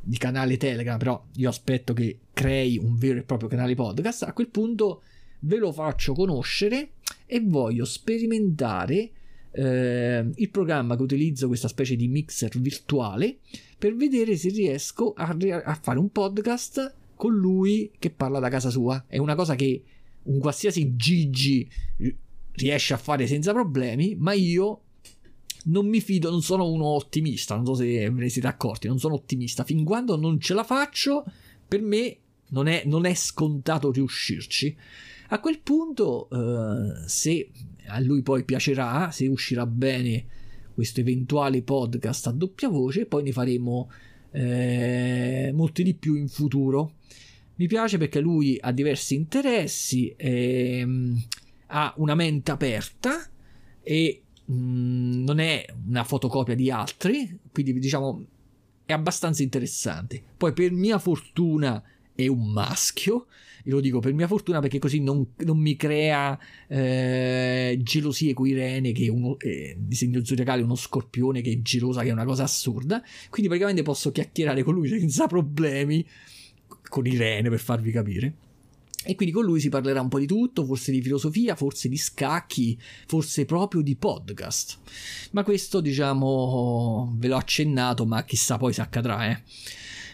di 0.00 0.16
canale 0.16 0.56
Telegram, 0.56 0.98
però 0.98 1.22
io 1.36 1.48
aspetto 1.48 1.92
che 1.92 2.18
crei 2.32 2.78
un 2.78 2.96
vero 2.96 3.18
e 3.18 3.22
proprio 3.22 3.48
canale 3.48 3.74
podcast. 3.74 4.22
A 4.22 4.32
quel 4.32 4.48
punto 4.48 5.02
ve 5.40 5.56
lo 5.58 5.72
faccio 5.72 6.14
conoscere 6.14 6.92
e 7.26 7.40
voglio 7.40 7.84
sperimentare 7.84 9.10
eh, 9.50 10.30
il 10.34 10.50
programma 10.50 10.96
che 10.96 11.02
utilizzo, 11.02 11.48
questa 11.48 11.68
specie 11.68 11.96
di 11.96 12.08
mixer 12.08 12.58
virtuale, 12.58 13.38
per 13.76 13.94
vedere 13.94 14.36
se 14.36 14.48
riesco 14.48 15.12
a, 15.14 15.36
a 15.64 15.78
fare 15.80 15.98
un 15.98 16.10
podcast 16.10 16.96
con 17.18 17.34
lui 17.34 17.90
che 17.98 18.10
parla 18.10 18.38
da 18.38 18.48
casa 18.48 18.70
sua. 18.70 19.04
È 19.08 19.18
una 19.18 19.34
cosa 19.34 19.56
che 19.56 19.82
un 20.22 20.38
qualsiasi 20.38 20.94
Gigi 20.94 21.68
riesce 22.52 22.94
a 22.94 22.96
fare 22.96 23.26
senza 23.26 23.52
problemi, 23.52 24.14
ma 24.16 24.32
io 24.32 24.82
non 25.64 25.88
mi 25.88 26.00
fido, 26.00 26.30
non 26.30 26.42
sono 26.42 26.70
uno 26.70 26.86
ottimista, 26.86 27.56
non 27.56 27.66
so 27.66 27.74
se 27.74 27.84
ve 27.84 28.08
ne 28.10 28.28
siete 28.28 28.46
accorti, 28.46 28.86
non 28.86 29.00
sono 29.00 29.14
ottimista. 29.14 29.64
Fin 29.64 29.84
quando 29.84 30.16
non 30.16 30.38
ce 30.38 30.54
la 30.54 30.62
faccio, 30.62 31.24
per 31.66 31.82
me 31.82 32.16
non 32.50 32.68
è, 32.68 32.84
non 32.86 33.04
è 33.04 33.14
scontato 33.14 33.90
riuscirci. 33.90 34.76
A 35.30 35.40
quel 35.40 35.58
punto, 35.58 36.28
eh, 36.30 37.08
se 37.08 37.50
a 37.88 37.98
lui 37.98 38.22
poi 38.22 38.44
piacerà, 38.44 39.10
se 39.10 39.26
uscirà 39.26 39.66
bene 39.66 40.24
questo 40.72 41.00
eventuale 41.00 41.62
podcast 41.62 42.28
a 42.28 42.30
doppia 42.30 42.68
voce, 42.68 43.06
poi 43.06 43.24
ne 43.24 43.32
faremo 43.32 43.90
eh, 44.30 45.50
molti 45.54 45.82
di 45.82 45.94
più 45.94 46.14
in 46.14 46.28
futuro. 46.28 46.94
Mi 47.56 47.66
piace 47.66 47.98
perché 47.98 48.20
lui 48.20 48.56
ha 48.60 48.70
diversi 48.72 49.14
interessi, 49.14 50.14
ehm, 50.16 51.20
ha 51.66 51.92
una 51.96 52.14
mente 52.14 52.50
aperta 52.50 53.28
e 53.82 54.22
mh, 54.44 54.54
mm, 54.54 55.24
non 55.24 55.38
è 55.40 55.66
una 55.86 56.04
fotocopia 56.04 56.54
di 56.54 56.70
altri, 56.70 57.38
quindi 57.52 57.78
diciamo 57.78 58.24
è 58.84 58.92
abbastanza 58.92 59.42
interessante. 59.42 60.22
Poi 60.36 60.52
per 60.52 60.72
mia 60.72 60.98
fortuna 60.98 61.82
è 62.18 62.26
un 62.26 62.50
maschio, 62.50 63.26
e 63.62 63.70
lo 63.70 63.80
dico 63.80 64.00
per 64.00 64.12
mia 64.12 64.26
fortuna 64.26 64.58
perché 64.58 64.80
così 64.80 65.00
non, 65.00 65.34
non 65.44 65.58
mi 65.58 65.76
crea 65.76 66.36
eh, 66.66 67.78
gelosie 67.80 68.34
con 68.34 68.48
Irene 68.48 68.90
che 68.90 69.06
è 69.06 69.08
uno 69.08 69.38
eh, 69.38 69.76
disegno 69.78 70.24
zodiacale 70.24 70.62
uno 70.62 70.74
scorpione 70.74 71.42
che 71.42 71.52
è 71.52 71.60
gelosa 71.60 72.02
che 72.02 72.08
è 72.08 72.12
una 72.12 72.24
cosa 72.24 72.44
assurda 72.44 73.02
quindi 73.28 73.48
praticamente 73.48 73.82
posso 73.82 74.10
chiacchierare 74.10 74.62
con 74.62 74.74
lui 74.74 74.88
senza 74.88 75.26
problemi 75.26 76.06
con 76.88 77.06
Irene 77.06 77.50
per 77.50 77.60
farvi 77.60 77.90
capire 77.90 78.34
e 79.04 79.14
quindi 79.14 79.34
con 79.34 79.44
lui 79.44 79.60
si 79.60 79.68
parlerà 79.68 80.00
un 80.02 80.08
po' 80.08 80.18
di 80.18 80.26
tutto, 80.26 80.66
forse 80.66 80.90
di 80.90 81.00
filosofia, 81.00 81.54
forse 81.54 81.88
di 81.88 81.96
scacchi, 81.96 82.78
forse 83.06 83.46
proprio 83.46 83.80
di 83.80 83.96
podcast. 83.96 84.80
Ma 85.30 85.44
questo, 85.44 85.80
diciamo, 85.80 87.14
ve 87.16 87.28
l'ho 87.28 87.36
accennato, 87.36 88.04
ma 88.04 88.24
chissà 88.24 88.58
poi 88.58 88.74
se 88.74 88.82
accadrà, 88.82 89.30
eh. 89.30 89.42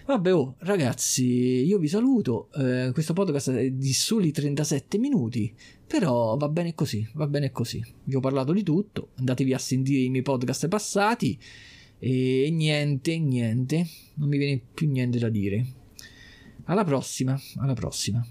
Vabbè, 0.06 0.34
oh, 0.34 0.56
ragazzi, 0.58 1.24
io 1.24 1.78
vi 1.78 1.88
saluto. 1.88 2.50
Eh, 2.56 2.90
questo 2.92 3.14
podcast 3.14 3.52
è 3.52 3.70
di 3.70 3.94
soli 3.94 4.32
37 4.32 4.98
minuti, 4.98 5.50
però 5.86 6.36
va 6.36 6.50
bene 6.50 6.74
così, 6.74 7.08
va 7.14 7.26
bene 7.26 7.50
così. 7.50 7.82
Vi 8.04 8.14
ho 8.14 8.20
parlato 8.20 8.52
di 8.52 8.62
tutto, 8.62 9.12
andatevi 9.16 9.54
a 9.54 9.58
sentire 9.58 10.02
i 10.02 10.10
miei 10.10 10.22
podcast 10.22 10.68
passati 10.68 11.38
e 11.98 12.50
niente, 12.52 13.18
niente, 13.18 13.86
non 14.16 14.28
mi 14.28 14.36
viene 14.36 14.60
più 14.74 14.90
niente 14.90 15.18
da 15.18 15.30
dire. 15.30 15.66
Alla 16.64 16.84
prossima, 16.84 17.40
alla 17.56 17.72
prossima. 17.72 18.22